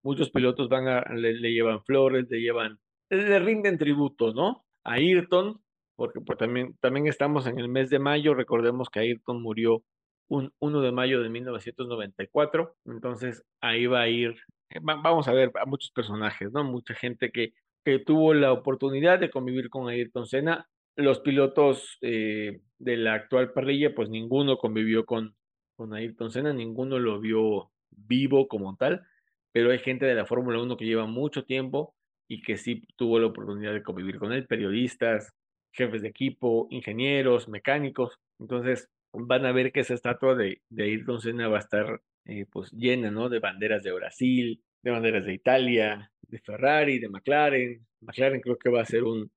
[0.02, 4.66] Muchos pilotos van a, le, llevan flores, le llevan, le rinden tributo, ¿no?
[4.84, 5.62] A Ayrton,
[5.96, 9.84] porque pues, también, también estamos en el mes de mayo, recordemos que Ayrton murió
[10.28, 12.76] un 1 de mayo de 1994.
[12.86, 14.36] Entonces ahí va a ir,
[14.70, 16.64] eh, vamos a ver a muchos personajes, ¿no?
[16.64, 17.52] Mucha gente que,
[17.84, 20.68] que tuvo la oportunidad de convivir con Ayrton Senna.
[20.96, 25.34] Los pilotos eh, de la actual parrilla, pues ninguno convivió con,
[25.76, 29.06] con Ayrton Senna, ninguno lo vio vivo como tal,
[29.52, 31.94] pero hay gente de la Fórmula 1 que lleva mucho tiempo
[32.28, 35.32] y que sí tuvo la oportunidad de convivir con él, periodistas,
[35.72, 38.18] jefes de equipo, ingenieros, mecánicos.
[38.38, 42.46] Entonces, van a ver que esa estatua de, de Ayrton Senna va a estar eh,
[42.50, 43.28] pues llena, ¿no?
[43.28, 47.86] De banderas de Brasil, de banderas de Italia, de Ferrari, de McLaren.
[48.00, 49.30] McLaren creo que va a hacer un,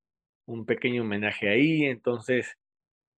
[0.45, 1.86] un pequeño homenaje ahí.
[1.86, 2.57] Entonces,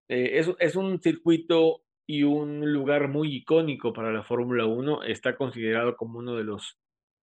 [0.10, 5.04] eh, es, es un circuito y un lugar muy icónico para la Fórmula 1.
[5.04, 6.78] Está considerado como uno de los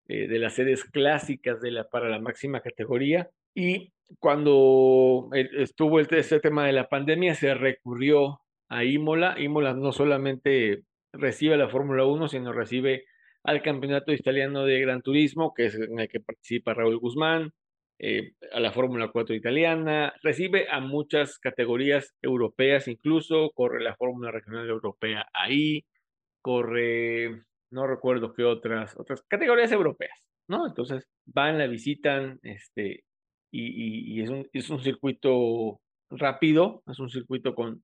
[0.08, 3.30] eh, de las sedes clásicas de la, para la máxima categoría.
[3.54, 8.40] Y cuando estuvo este, este tema de la pandemia, se recurrió
[8.70, 9.38] a Imola.
[9.38, 13.04] Imola no solamente recibe la Fórmula 1, sino recibe
[13.42, 17.52] al Campeonato Italiano de Gran Turismo, que es en el que participa Raúl Guzmán,
[17.98, 24.30] eh, a la Fórmula 4 italiana, recibe a muchas categorías europeas, incluso corre la Fórmula
[24.30, 25.84] Regional Europea ahí,
[26.40, 30.18] corre, no recuerdo qué otras, otras categorías europeas,
[30.48, 30.66] ¿no?
[30.66, 33.04] Entonces van, la visitan, este,
[33.50, 37.82] y, y es, un, es un circuito rápido, es un circuito con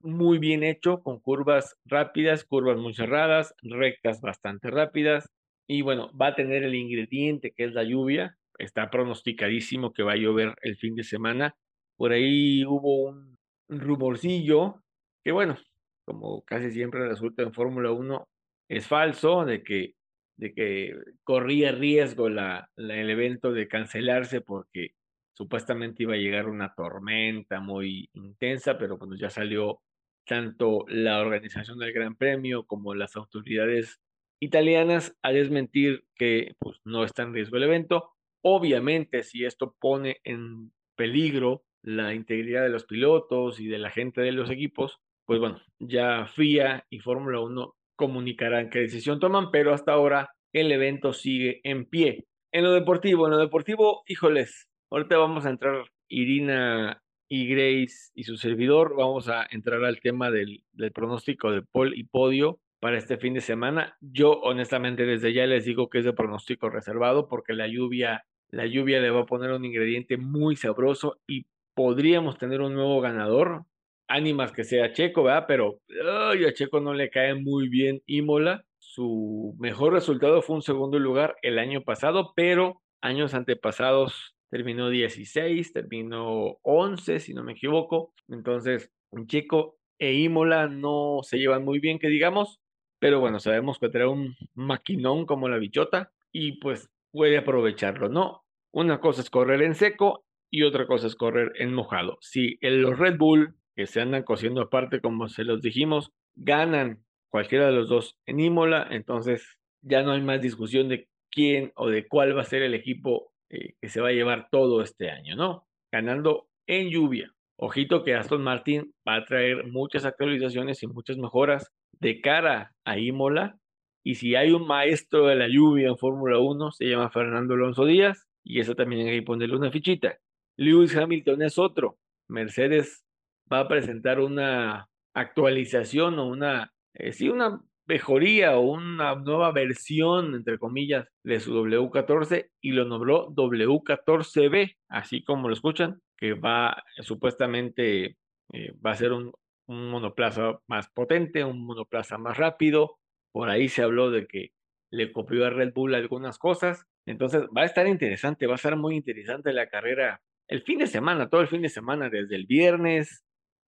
[0.00, 5.30] muy bien hecho, con curvas rápidas, curvas muy cerradas, rectas bastante rápidas.
[5.66, 8.36] Y bueno, va a tener el ingrediente que es la lluvia.
[8.58, 11.56] Está pronosticadísimo que va a llover el fin de semana.
[11.96, 13.36] Por ahí hubo un
[13.68, 14.82] rumorcillo
[15.24, 15.56] que bueno,
[16.04, 18.28] como casi siempre resulta en Fórmula 1,
[18.68, 19.94] es falso, de que,
[20.36, 20.94] de que
[21.24, 24.90] corría riesgo la, el evento de cancelarse porque
[25.34, 29.80] supuestamente iba a llegar una tormenta muy intensa, pero cuando ya salió
[30.26, 34.00] tanto la organización del Gran Premio como las autoridades
[34.40, 38.12] italianas a desmentir que pues, no está en riesgo el evento.
[38.42, 44.20] Obviamente, si esto pone en peligro la integridad de los pilotos y de la gente
[44.22, 49.72] de los equipos, pues bueno, ya FIA y Fórmula 1 comunicarán qué decisión toman, pero
[49.72, 52.26] hasta ahora el evento sigue en pie.
[52.52, 58.22] en lo deportivo, en lo deportivo, híjoles, ahorita vamos a entrar Irina y Grace y
[58.22, 60.62] su servidor, vamos a entrar al tema del,
[60.94, 63.96] pronóstico de Paul y podio para este fin de semana.
[64.00, 68.66] Yo honestamente desde ya les digo que es de pronóstico reservado porque la lluvia, la
[68.66, 73.64] lluvia le va a poner un ingrediente muy sabroso y podríamos tener un nuevo ganador.
[74.06, 75.46] Ánimas que sea Checo, ¿verdad?
[75.48, 78.64] Pero a Checo no le cae muy bien Imola.
[78.78, 85.72] Su mejor resultado fue un segundo lugar el año pasado, pero años antepasados terminó 16,
[85.72, 88.14] terminó 11, si no me equivoco.
[88.28, 88.88] Entonces,
[89.26, 92.60] Checo e Imola no se llevan muy bien, que digamos.
[93.00, 98.44] Pero bueno, sabemos que trae un maquinón como la bichota y pues puede aprovecharlo, ¿no?
[98.72, 102.18] Una cosa es correr en seco y otra cosa es correr en mojado.
[102.20, 107.66] Si los Red Bull, que se andan cosiendo aparte, como se los dijimos, ganan cualquiera
[107.66, 112.06] de los dos en Imola, entonces ya no hay más discusión de quién o de
[112.06, 115.36] cuál va a ser el equipo eh, que se va a llevar todo este año,
[115.36, 115.66] ¿no?
[115.92, 117.32] Ganando en lluvia.
[117.56, 122.98] Ojito que Aston Martin va a traer muchas actualizaciones y muchas mejoras de cara a
[122.98, 123.58] Imola.
[124.02, 127.84] Y si hay un maestro de la lluvia en Fórmula 1, se llama Fernando Alonso
[127.84, 130.18] Díaz, y eso también hay que ponerle una fichita.
[130.56, 131.98] Lewis Hamilton es otro.
[132.28, 133.04] Mercedes
[133.50, 140.34] va a presentar una actualización o una, eh, sí, una mejoría o una nueva versión,
[140.34, 146.82] entre comillas, de su W14 y lo nombró W14B, así como lo escuchan, que va
[147.00, 148.16] supuestamente
[148.52, 149.32] eh, va a ser un,
[149.66, 152.98] un monoplaza más potente, un monoplaza más rápido.
[153.32, 154.52] Por ahí se habló de que
[154.90, 156.86] le copió a Red Bull algunas cosas.
[157.06, 160.86] Entonces va a estar interesante, va a estar muy interesante la carrera el fin de
[160.86, 163.24] semana, todo el fin de semana, desde el viernes,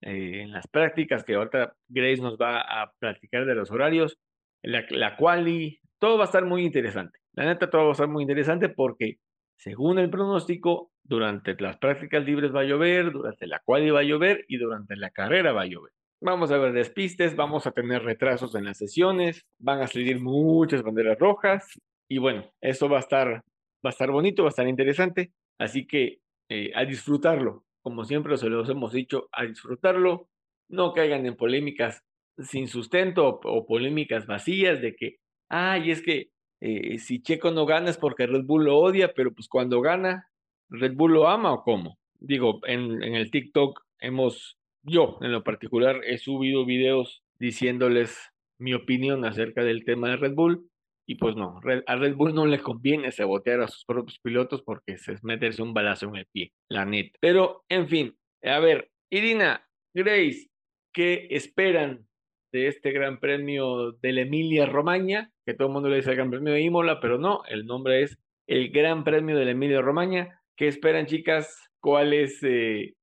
[0.06, 4.18] eh, en las prácticas que ahorita Grace nos va a platicar de los horarios,
[4.62, 7.18] la, la quali, todo va a estar muy interesante.
[7.32, 9.18] La neta, todo va a estar muy interesante porque
[9.58, 14.04] según el pronóstico, durante las prácticas libres va a llover, durante la cual va a
[14.04, 15.92] llover y durante la carrera va a llover.
[16.20, 20.82] Vamos a ver despistes, vamos a tener retrasos en las sesiones, van a salir muchas
[20.82, 21.68] banderas rojas
[22.08, 23.42] y bueno, eso va a estar, va
[23.84, 28.48] a estar bonito, va a estar interesante, así que eh, a disfrutarlo, como siempre se
[28.48, 30.28] los hemos dicho, a disfrutarlo,
[30.68, 32.02] no caigan en polémicas
[32.36, 35.18] sin sustento o, polémicas vacías de que,
[35.48, 36.30] ay, es que
[36.60, 40.26] eh, si Checo no gana es porque Red Bull lo odia, pero pues cuando gana,
[40.68, 41.96] Red Bull lo ama o cómo.
[42.18, 48.18] Digo, en el TikTok hemos, yo en lo particular, he subido videos diciéndoles
[48.58, 50.68] mi opinión acerca del tema de Red Bull.
[51.08, 54.94] Y pues no, a Red Bull no le conviene sabotear a sus propios pilotos porque
[54.94, 57.16] es meterse un balazo en el pie, la neta.
[57.20, 60.48] Pero, en fin, a ver, Irina, Grace,
[60.92, 62.06] ¿qué esperan
[62.52, 65.30] de este Gran Premio de la Emilia Romagna?
[65.46, 68.02] Que todo el mundo le dice el Gran Premio de Imola, pero no, el nombre
[68.02, 70.42] es el Gran Premio de la Emilia Romagna.
[70.56, 71.70] ¿Qué esperan, chicas?
[71.80, 72.94] ¿Cuáles, eh,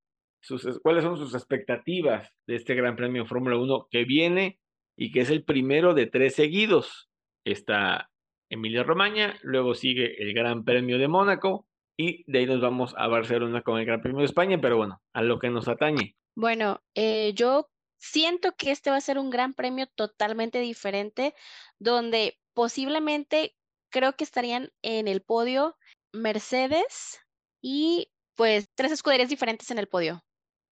[0.42, 4.60] sus, ¿Cuáles son sus expectativas de este Gran Premio Fórmula 1 que viene
[4.98, 7.10] y que es el primero de tres seguidos?
[7.46, 8.10] Está
[8.50, 11.68] Emilia Romagna, luego sigue el Gran Premio de Mónaco
[11.98, 15.02] y de ahí nos vamos a Barcelona con el Gran Premio de España, pero bueno,
[15.14, 16.16] a lo que nos atañe.
[16.36, 17.70] Bueno, eh, yo
[18.00, 21.34] siento que este va a ser un gran premio totalmente diferente,
[21.80, 23.56] donde posiblemente
[23.92, 25.78] creo que estarían en el podio
[26.12, 27.20] Mercedes
[27.62, 30.24] y pues tres escuderías diferentes en el podio,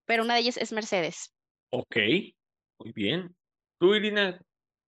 [0.06, 1.32] pero una de ellas es Mercedes.
[1.70, 1.96] Ok,
[2.78, 3.36] muy bien.
[3.78, 4.40] Tú, Irina,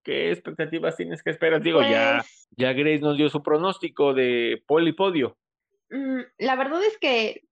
[0.03, 1.63] ¿qué expectativas tienes que esperas?
[1.63, 5.37] Digo, ya, Pues ya Grace nos dio su pronóstico de polipodio.
[5.91, 7.43] Mm, La verdad es que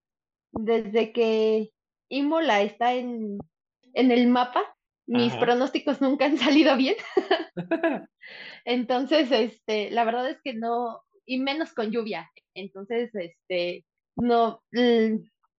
[0.53, 1.71] desde que
[2.09, 3.39] Imola está en,
[3.95, 4.65] en el mapa,
[5.07, 5.41] mis Ajá.
[5.41, 6.97] pronósticos nunca han salido bien.
[8.65, 12.31] Entonces, este, la verdad es que no, y menos con lluvia.
[12.55, 13.85] Entonces, este,
[14.17, 14.63] no,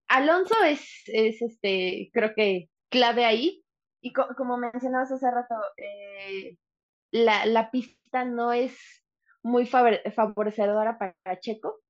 [0.08, 3.62] Alonso es, es, este, creo que clave ahí.
[4.04, 6.56] Y co- como mencionabas hace rato, eh,
[7.12, 8.76] la, la pista no es
[9.42, 11.80] muy favore- favorecedora para Checo.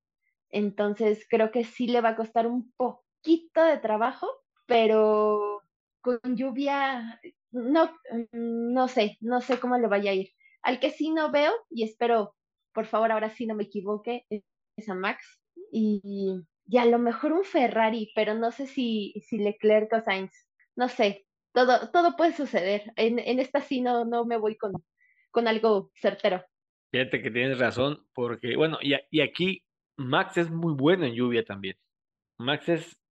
[0.51, 4.27] Entonces creo que sí le va a costar un poquito de trabajo,
[4.67, 5.61] pero
[6.01, 7.19] con lluvia,
[7.51, 7.91] no,
[8.33, 10.29] no sé, no sé cómo le vaya a ir.
[10.61, 12.35] Al que sí no veo, y espero,
[12.73, 14.43] por favor, ahora sí no me equivoque, es
[14.77, 15.39] es a Max.
[15.71, 16.01] Y,
[16.67, 20.31] y a lo mejor un Ferrari, pero no sé si, si Leclerc o Sainz.
[20.75, 22.91] No sé, todo, todo puede suceder.
[22.95, 24.73] En, en esta sí no, no me voy con,
[25.33, 26.45] con algo certero.
[26.91, 29.63] Fíjate que tienes razón, porque, bueno, y, aquí
[29.97, 31.75] Max es muy bueno en lluvia también.
[32.37, 33.01] Max es,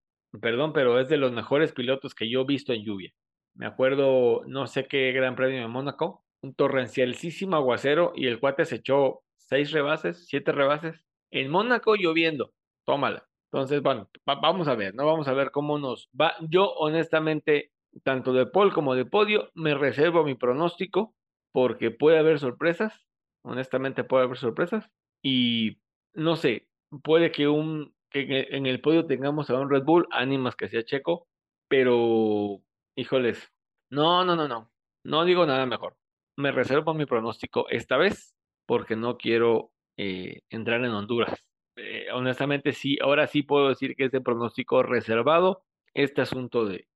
[0.41, 3.13] perdón, pero es de los mejores pilotos que yo he visto en lluvia.
[3.55, 8.65] Me acuerdo, no sé qué gran premio de Mónaco, un torrencialísimo aguacero y el cuate
[8.65, 12.55] se echó seis rebases, siete rebases En Mónaco lloviendo,
[12.87, 13.29] tómala.
[13.51, 15.07] Entonces, bueno, vamos a ver, ¿no?
[15.07, 16.35] Vamos a ver cómo nos va.
[16.49, 17.73] Yo, honestamente,
[18.05, 21.15] tanto de pole como de podio, me reservo mi pronóstico
[21.53, 23.07] porque puede haber sorpresas.
[23.45, 24.91] Honestamente, puede haber sorpresas.
[25.23, 25.81] Y
[26.15, 26.69] no sé,
[27.03, 30.85] puede que un que en el podio tengamos a un Red Bull, ánimas que sea
[30.85, 31.27] checo,
[31.69, 32.61] pero
[32.95, 33.51] híjoles,
[33.91, 34.71] no, no, no, no,
[35.05, 35.97] no digo nada mejor.
[36.37, 38.35] Me reservo mi pronóstico esta vez
[38.67, 41.43] porque no quiero eh, entrar en Honduras.
[41.77, 46.89] Eh, honestamente, sí, ahora sí puedo decir que este pronóstico reservado, este asunto de,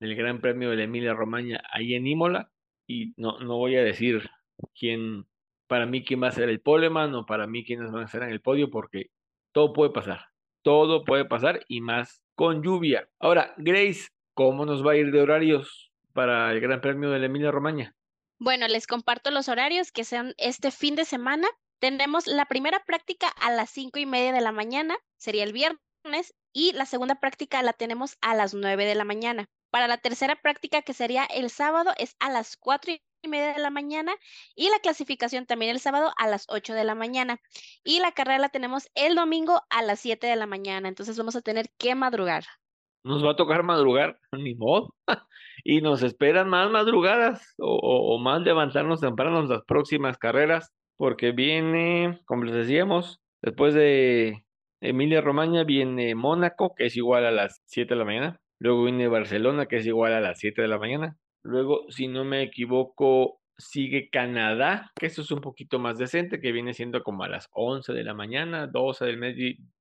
[0.00, 2.50] del Gran Premio de la Emilia Romagna ahí en Imola,
[2.86, 4.28] y no, no voy a decir
[4.78, 5.26] quién,
[5.66, 8.22] para mí quién va a ser el poleman o para mí quiénes van a estar
[8.22, 9.10] en el podio, porque
[9.52, 10.26] todo puede pasar,
[10.62, 13.08] todo puede pasar y más con lluvia.
[13.18, 17.26] Ahora, Grace, ¿cómo nos va a ir de horarios para el Gran Premio de la
[17.26, 17.94] Emilia Romagna?
[18.38, 21.48] Bueno, les comparto los horarios que sean este fin de semana.
[21.78, 26.34] Tenemos la primera práctica a las cinco y media de la mañana, sería el viernes,
[26.52, 29.48] y la segunda práctica la tenemos a las nueve de la mañana.
[29.74, 33.58] Para la tercera práctica, que sería el sábado, es a las cuatro y media de
[33.58, 34.12] la mañana
[34.54, 37.40] y la clasificación también el sábado a las 8 de la mañana.
[37.82, 40.86] Y la carrera la tenemos el domingo a las 7 de la mañana.
[40.86, 42.44] Entonces vamos a tener que madrugar.
[43.02, 44.94] Nos va a tocar madrugar, ni modo.
[45.64, 52.44] y nos esperan más madrugadas o, más levantarnos temprano las próximas carreras, porque viene, como
[52.44, 54.44] les decíamos, después de
[54.80, 58.40] Emilia Romagna viene Mónaco, que es igual a las 7 de la mañana.
[58.58, 61.16] Luego viene Barcelona, que es igual a las 7 de la mañana.
[61.42, 66.52] Luego, si no me equivoco, sigue Canadá, que eso es un poquito más decente, que
[66.52, 69.18] viene siendo como a las 11 de la mañana, 12 del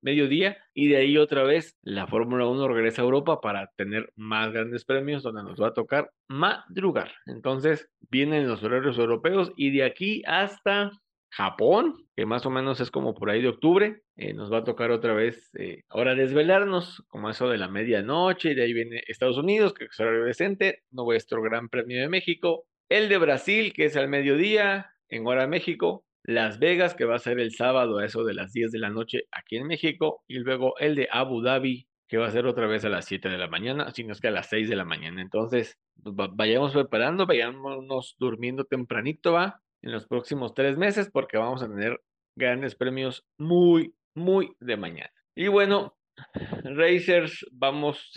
[0.01, 4.51] mediodía, y de ahí otra vez la Fórmula 1 regresa a Europa para tener más
[4.51, 7.11] grandes premios donde nos va a tocar madrugar.
[7.25, 10.91] Entonces, vienen los horarios europeos y de aquí hasta
[11.35, 14.03] Japón, que más o menos es como por ahí de octubre.
[14.17, 18.51] Eh, nos va a tocar otra vez eh, ahora desvelarnos, como eso de la medianoche,
[18.51, 22.65] y de ahí viene Estados Unidos, que es horario decente, nuestro Gran Premio de México,
[22.87, 27.19] el de Brasil, que es al mediodía, en hora México, Las Vegas, que va a
[27.19, 30.37] ser el sábado a eso de las 10 de la noche aquí en México, y
[30.37, 33.39] luego el de Abu Dhabi, que va a ser otra vez a las 7 de
[33.39, 35.19] la mañana, sino es que a las 6 de la mañana.
[35.19, 41.67] Entonces, vayamos preparando, vayámonos durmiendo tempranito, va, en los próximos tres meses porque vamos a
[41.67, 42.01] tener
[42.35, 45.11] grandes premios muy, muy de mañana.
[45.35, 45.95] Y bueno,
[46.63, 48.11] Racers, vamos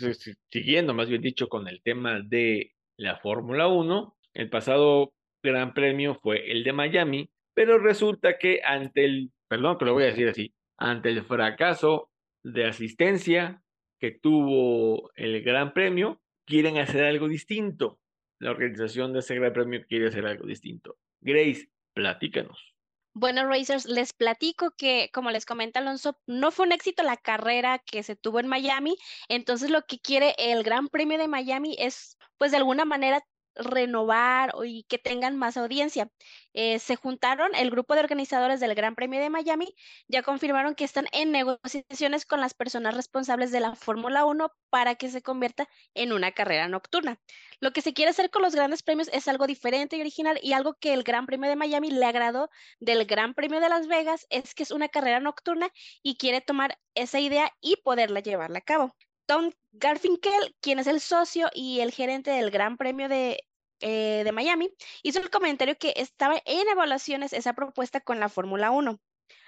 [0.49, 4.15] siguiendo, más bien dicho, con el tema de la Fórmula 1.
[4.33, 5.13] El pasado
[5.43, 10.03] gran premio fue el de Miami, pero resulta que ante el, perdón que lo voy
[10.03, 12.09] a decir así, ante el fracaso
[12.43, 13.61] de asistencia
[13.99, 17.99] que tuvo el gran premio, quieren hacer algo distinto.
[18.39, 20.97] La organización de ese gran premio quiere hacer algo distinto.
[21.21, 22.57] Grace, platícanos.
[23.13, 27.79] Bueno, Racers, les platico que, como les comenta Alonso, no fue un éxito la carrera
[27.79, 28.95] que se tuvo en Miami,
[29.27, 33.23] entonces lo que quiere el Gran Premio de Miami es, pues de alguna manera,
[33.57, 36.09] renovar y que tengan más audiencia.
[36.53, 39.75] Eh, se juntaron el grupo de organizadores del Gran Premio de Miami,
[40.07, 44.95] ya confirmaron que están en negociaciones con las personas responsables de la Fórmula 1 para
[44.95, 47.19] que se convierta en una carrera nocturna.
[47.59, 50.53] Lo que se quiere hacer con los grandes premios es algo diferente y original y
[50.53, 52.49] algo que el Gran Premio de Miami le agradó
[52.79, 55.69] del Gran Premio de Las Vegas es que es una carrera nocturna
[56.03, 58.95] y quiere tomar esa idea y poderla llevarla a cabo.
[59.27, 63.43] Tom Garfinkel, quien es el socio y el gerente del Gran Premio de,
[63.81, 64.69] eh, de Miami,
[65.03, 68.99] hizo el comentario que estaba en evaluaciones esa propuesta con la Fórmula 1.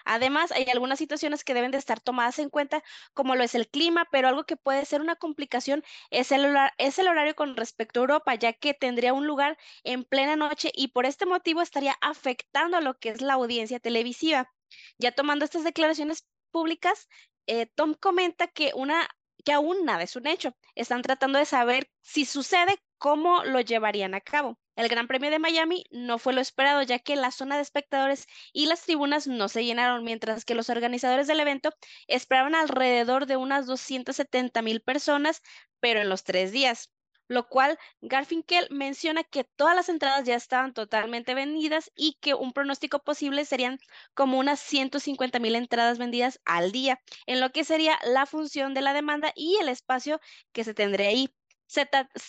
[0.06, 3.70] Además, hay algunas situaciones que deben de estar tomadas en cuenta, como lo es el
[3.70, 8.00] clima, pero algo que puede ser una complicación es el, es el horario con respecto
[8.00, 11.96] a Europa, ya que tendría un lugar en plena noche y por este motivo estaría
[12.02, 14.52] afectando a lo que es la audiencia televisiva.
[14.98, 17.08] Ya tomando estas declaraciones públicas,
[17.48, 19.10] eh, Tom comenta que una
[19.44, 20.56] que aún nada es un hecho.
[20.76, 24.60] Están tratando de saber si sucede, cómo lo llevarían a cabo.
[24.76, 28.28] El Gran Premio de Miami no fue lo esperado, ya que la zona de espectadores
[28.54, 31.72] y las tribunas no se llenaron, mientras que los organizadores del evento
[32.08, 35.42] esperaban alrededor de unas 270 mil personas,
[35.80, 36.92] pero en los tres días
[37.30, 42.52] lo cual Garfinkel menciona que todas las entradas ya estaban totalmente vendidas y que un
[42.52, 43.78] pronóstico posible serían
[44.14, 48.82] como unas 150 mil entradas vendidas al día, en lo que sería la función de
[48.82, 50.20] la demanda y el espacio
[50.52, 51.30] que se tendría ahí.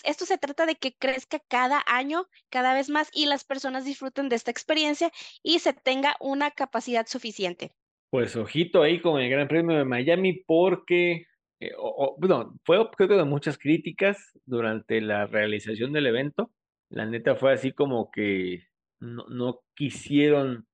[0.04, 4.28] esto se trata de que crezca cada año, cada vez más, y las personas disfruten
[4.28, 5.10] de esta experiencia
[5.42, 7.72] y se tenga una capacidad suficiente.
[8.10, 11.26] Pues ojito ahí con el Gran Premio de Miami porque
[11.60, 11.72] eh,
[12.18, 16.50] bueno, fue objeto de muchas críticas durante la realización del evento.
[16.90, 18.64] La neta fue así como que
[19.00, 20.66] no, no quisieron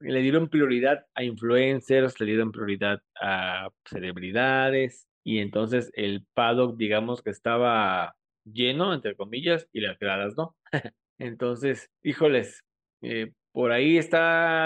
[0.00, 7.22] le dieron prioridad a influencers, le dieron prioridad a celebridades y entonces el paddock, digamos
[7.22, 8.14] que estaba
[8.44, 10.56] lleno, entre comillas, y las gradas no.
[11.18, 12.62] entonces, híjoles,
[13.02, 14.18] eh, por ahí está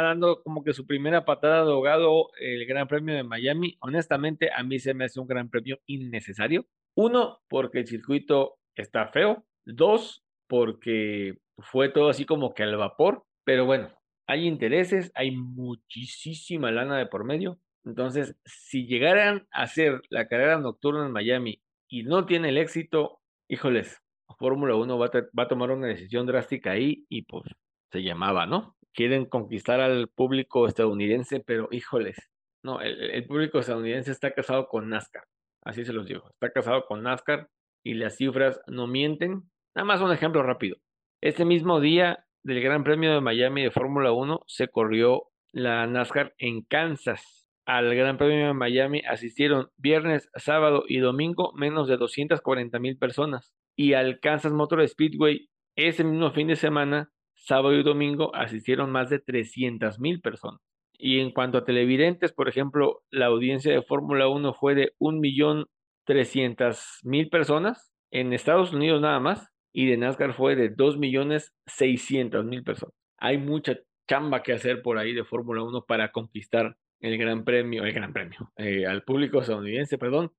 [0.02, 3.76] dando como que su primera patada de ahogado el Gran Premio de Miami.
[3.80, 6.66] Honestamente, a mí se me hace un Gran Premio innecesario.
[6.94, 9.44] Uno, porque el circuito está feo.
[9.64, 13.24] Dos, porque fue todo así como que al vapor.
[13.44, 13.90] Pero bueno,
[14.26, 17.58] hay intereses, hay muchísima lana de por medio.
[17.84, 23.20] Entonces, si llegaran a hacer la carrera nocturna en Miami y no tiene el éxito,
[23.48, 24.02] híjoles,
[24.38, 27.44] Fórmula 1 va a, tomar una decisión drástica ahí y pues
[27.92, 28.76] se llamaba, ¿no?
[28.94, 32.16] Quieren conquistar al público estadounidense, pero híjoles,
[32.62, 35.24] no, el, público estadounidense está casado con NASCAR,
[35.62, 37.48] así se los digo, está casado con NASCAR
[37.84, 39.42] y las cifras no mienten.
[39.74, 40.76] Nada más un ejemplo rápido.
[41.20, 46.34] Este mismo día del Gran Premio de Miami de Fórmula 1 se corrió la NASCAR
[46.38, 47.46] en Kansas.
[47.66, 53.52] Al Gran Premio de Miami asistieron viernes, sábado y domingo menos de 240 mil personas.
[53.76, 57.10] Y al Kansas Motor Speedway ese mismo fin de semana,
[57.42, 60.60] sábado y domingo, asistieron más de 300 mil personas.
[60.96, 67.30] Y en cuanto a televidentes, por ejemplo, la audiencia de Fórmula 1 fue de 1.300.000
[67.30, 72.94] personas en Estados Unidos nada más y de NASCAR fue de 2.600.000 personas.
[73.18, 73.76] Hay mucha
[74.08, 78.12] chamba que hacer por ahí de Fórmula 1 para conquistar el Gran Premio, el Gran
[78.12, 80.30] Premio, eh, al público estadounidense, perdón.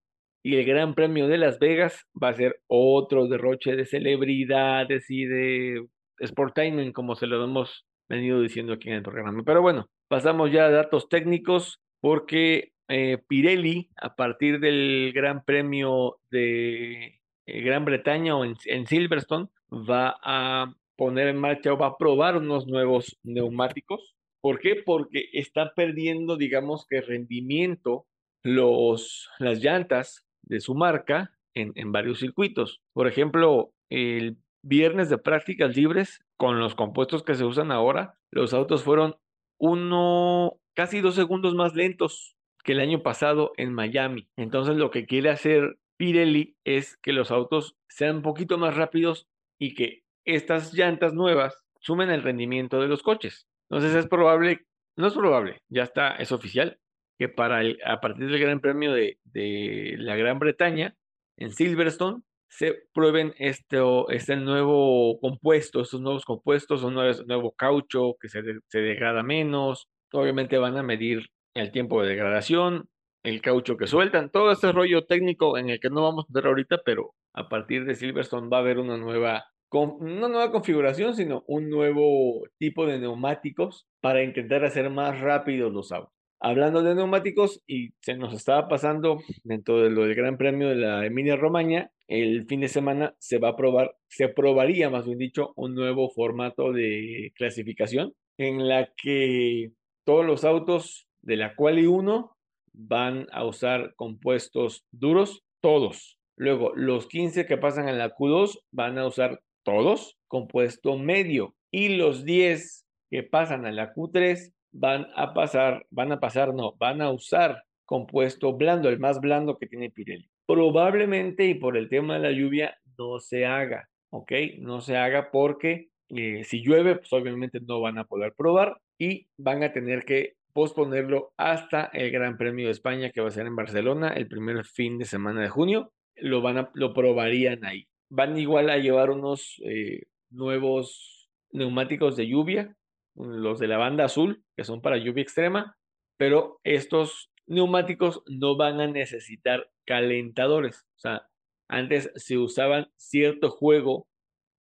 [0.44, 5.26] Y el Gran Premio de Las Vegas va a ser otro derroche de celebridades y
[5.26, 5.86] de
[6.26, 9.44] sportainment, como se lo hemos venido diciendo aquí en el programa.
[9.46, 16.20] Pero bueno, pasamos ya a datos técnicos, porque eh, Pirelli, a partir del Gran Premio
[16.30, 21.98] de eh, Gran Bretaña o en, Silverstone va a poner en marcha o va a
[21.98, 24.16] probar unos nuevos neumáticos.
[24.42, 24.82] ¿Por qué?
[24.86, 28.06] Porque está perdiendo, digamos que rendimiento
[28.44, 32.82] los, las llantas de su marca en, en varios circuitos.
[32.92, 38.54] Por ejemplo, el viernes de prácticas libres, con los compuestos que se usan ahora, los
[38.54, 39.16] autos fueron
[39.60, 44.30] uno, casi dos segundos más lentos que el año pasado en Miami.
[44.36, 49.28] Entonces lo que quiere hacer Pirelli es que los autos sean un poquito más rápidos
[49.60, 53.48] y que estas llantas nuevas sumen el rendimiento de los coches.
[53.70, 56.80] Entonces es probable, no es probable, ya está, es oficial,
[57.20, 60.96] que para el, a partir del Gran Premio de, de la Gran Bretaña,
[61.38, 62.22] en Silverstone,
[62.58, 68.42] se prueben esto, este nuevo compuesto, estos nuevos compuestos, un nuevo, nuevo caucho que se,
[68.68, 69.88] se degrada menos.
[70.12, 72.90] Obviamente van a medir el tiempo de degradación,
[73.24, 76.46] el caucho que sueltan, todo este rollo técnico en el que no vamos a ver
[76.46, 81.44] ahorita, pero a partir de Silverstone va a haber una nueva, una nueva configuración, sino
[81.48, 86.13] un nuevo tipo de neumáticos para intentar hacer más rápidos los autos.
[86.46, 90.76] Hablando de neumáticos, y se nos estaba pasando dentro de lo del Gran Premio de
[90.76, 95.20] la Emilia Romagna, el fin de semana se va a probar, se probaría más bien
[95.20, 99.72] dicho, un nuevo formato de clasificación en la que
[100.04, 102.36] todos los autos de la Quali 1
[102.74, 106.20] van a usar compuestos duros, todos.
[106.36, 111.56] Luego, los 15 que pasan a la Q2 van a usar todos compuesto medio.
[111.72, 116.76] Y los 10 que pasan a la Q3 van a pasar, van a pasar, no,
[116.78, 120.30] van a usar compuesto blando, el más blando que tiene Pirelli.
[120.46, 124.32] Probablemente, y por el tema de la lluvia, no se haga, ¿ok?
[124.60, 129.28] No se haga porque eh, si llueve, pues obviamente no van a poder probar y
[129.38, 133.48] van a tener que posponerlo hasta el Gran Premio de España que va a ser
[133.48, 135.92] en Barcelona el primer fin de semana de junio.
[136.16, 137.88] Lo, van a, lo probarían ahí.
[138.10, 142.76] Van igual a llevar unos eh, nuevos neumáticos de lluvia,
[143.16, 145.78] los de la banda azul, que son para lluvia extrema,
[146.18, 150.86] pero estos neumáticos no van a necesitar calentadores.
[150.96, 151.28] O sea,
[151.68, 154.08] antes se usaban cierto juego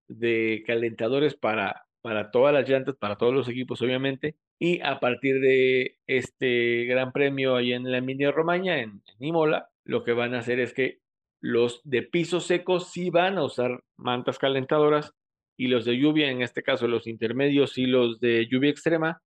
[0.08, 5.40] de calentadores para, para todas las llantas, para todos los equipos, obviamente, y a partir
[5.40, 10.34] de este gran premio ahí en la Emilia Romagna, en, en Imola, lo que van
[10.34, 11.00] a hacer es que
[11.42, 15.14] los de piso seco sí van a usar mantas calentadoras
[15.64, 19.22] y los de lluvia, en este caso los intermedios y los de lluvia extrema,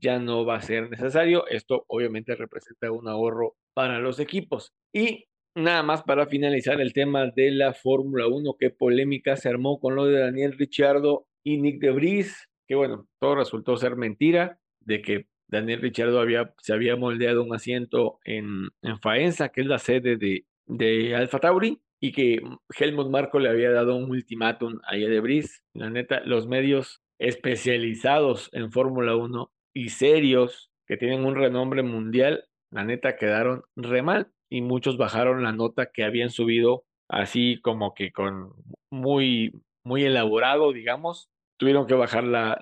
[0.00, 1.46] ya no va a ser necesario.
[1.46, 4.72] Esto obviamente representa un ahorro para los equipos.
[4.94, 9.78] Y nada más para finalizar el tema de la Fórmula 1, qué polémica se armó
[9.78, 14.58] con lo de Daniel Ricciardo y Nick de Vries, que bueno, todo resultó ser mentira
[14.80, 19.66] de que Daniel Richardo había, se había moldeado un asiento en, en Faenza, que es
[19.66, 22.42] la sede de, de Alfa Tauri, y que
[22.78, 28.70] Helmut Marco le había dado un ultimátum a de La neta, los medios especializados en
[28.70, 34.60] Fórmula 1 y serios que tienen un renombre mundial, la neta quedaron re mal y
[34.60, 38.52] muchos bajaron la nota que habían subido así como que con
[38.90, 41.30] muy, muy elaborado, digamos.
[41.56, 42.58] Tuvieron que bajar la,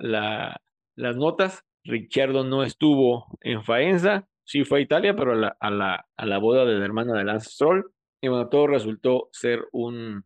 [0.95, 1.65] las notas.
[1.83, 6.27] Ricciardo no estuvo en Faenza, sí fue a Italia, pero a la, a la, a
[6.27, 7.91] la boda de la hermana de Lance Stroll.
[8.23, 10.25] Y bueno, todo resultó ser un,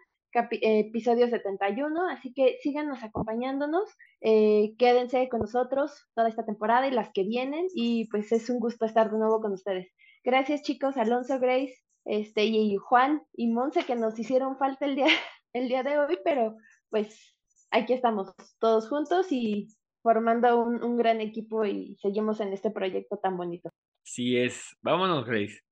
[0.62, 3.90] episodio 71, así que síganos acompañándonos,
[4.22, 8.60] eh, quédense con nosotros toda esta temporada y las que vienen y pues es un
[8.60, 9.92] gusto estar de nuevo con ustedes.
[10.24, 11.76] Gracias chicos, Alonso, Grace,
[12.06, 15.08] este, y Juan y Monse que nos hicieron falta el día,
[15.54, 16.56] el día de hoy, pero
[16.90, 17.36] pues
[17.72, 19.68] aquí estamos todos juntos y
[20.02, 23.72] formando un, un gran equipo y seguimos en este proyecto tan bonito.
[24.04, 25.65] Sí es, vámonos Grace.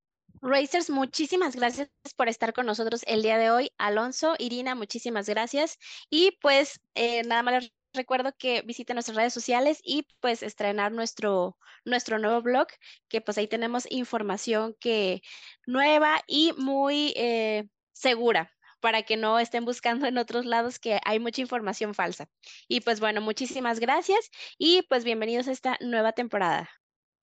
[0.43, 3.71] Racers, muchísimas gracias por estar con nosotros el día de hoy.
[3.77, 5.79] Alonso, Irina, muchísimas gracias.
[6.09, 10.91] Y pues eh, nada más les recuerdo que visiten nuestras redes sociales y pues estrenar
[10.91, 12.67] nuestro, nuestro nuevo blog,
[13.07, 15.21] que pues ahí tenemos información que
[15.65, 18.51] nueva y muy eh, segura
[18.81, 22.27] para que no estén buscando en otros lados que hay mucha información falsa.
[22.67, 26.69] Y pues bueno, muchísimas gracias y pues bienvenidos a esta nueva temporada.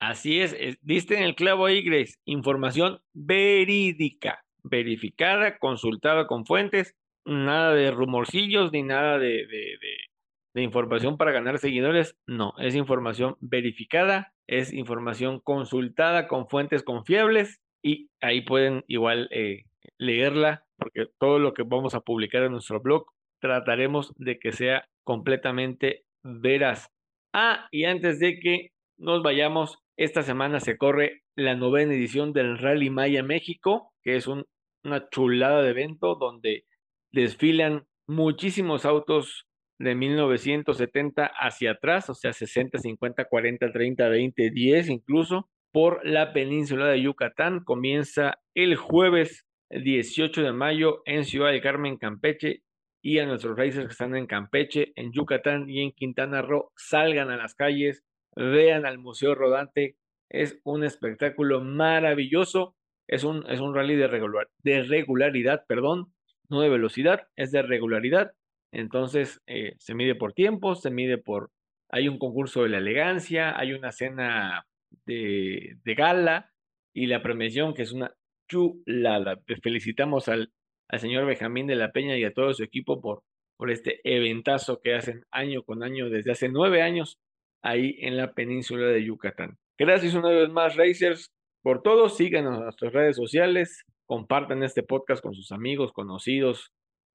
[0.00, 2.14] Así es, diste en el clavo ahí, Grace.
[2.24, 6.96] Información verídica, verificada, consultada con fuentes,
[7.26, 12.16] nada de rumorcillos ni nada de, de, información para ganar seguidores.
[12.26, 19.64] No, es información verificada, es información consultada con fuentes confiables y ahí pueden igual eh,
[19.98, 23.06] leerla porque todo lo que vamos a publicar en nuestro blog
[23.40, 26.90] trataremos de que sea completamente veraz.
[27.32, 32.56] Ah, y antes de que nos vayamos, esta semana se corre la novena edición del
[32.56, 34.46] Rally Maya México, que es una
[35.10, 36.64] chulada de evento donde
[37.12, 39.46] desfilan muchísimos autos
[39.78, 46.32] de 1970 hacia atrás, o sea, 60, 50, 40, 30, 20, 10 incluso, por la
[46.32, 47.62] península de Yucatán.
[47.62, 52.62] Comienza el jueves 18 de mayo en Ciudad del Carmen, Campeche,
[53.02, 57.30] y a nuestros racers que están en Campeche, en Yucatán y en Quintana Roo, salgan
[57.30, 58.02] a las calles,
[58.36, 59.96] vean al Museo Rodante.
[60.28, 62.76] Es un espectáculo maravilloso.
[63.08, 66.12] Es un, es un rally de, regular, de regularidad, perdón,
[66.48, 68.32] no de velocidad, es de regularidad.
[68.72, 71.50] Entonces eh, se mide por tiempo, se mide por...
[71.88, 74.64] Hay un concurso de la elegancia, hay una cena
[75.06, 76.52] de, de gala
[76.94, 78.14] y la premiación que es una
[78.48, 79.40] chulada.
[79.60, 80.52] Felicitamos al,
[80.88, 83.24] al señor Benjamín de la Peña y a todo su equipo por,
[83.56, 87.18] por este eventazo que hacen año con año desde hace nueve años
[87.62, 89.58] ahí en la península de Yucatán.
[89.78, 91.32] Gracias una vez más, Racers,
[91.62, 92.08] por todo.
[92.08, 96.72] Síganos en nuestras redes sociales, compartan este podcast con sus amigos, conocidos,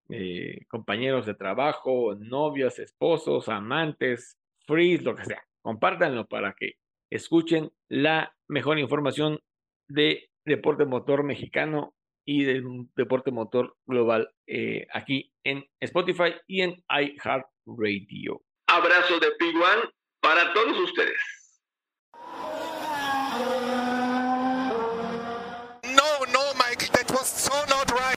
[0.10, 5.44] eh, compañeros de trabajo, novios, esposos, amantes, frees, lo que sea.
[5.62, 6.74] Compártanlo para que
[7.10, 9.40] escuchen la mejor información
[9.88, 16.84] de deporte motor mexicano y del deporte motor global eh, aquí en Spotify y en
[16.90, 18.42] iHeartRadio.
[18.68, 19.92] Abrazo de P1
[20.26, 21.22] para todos ustedes.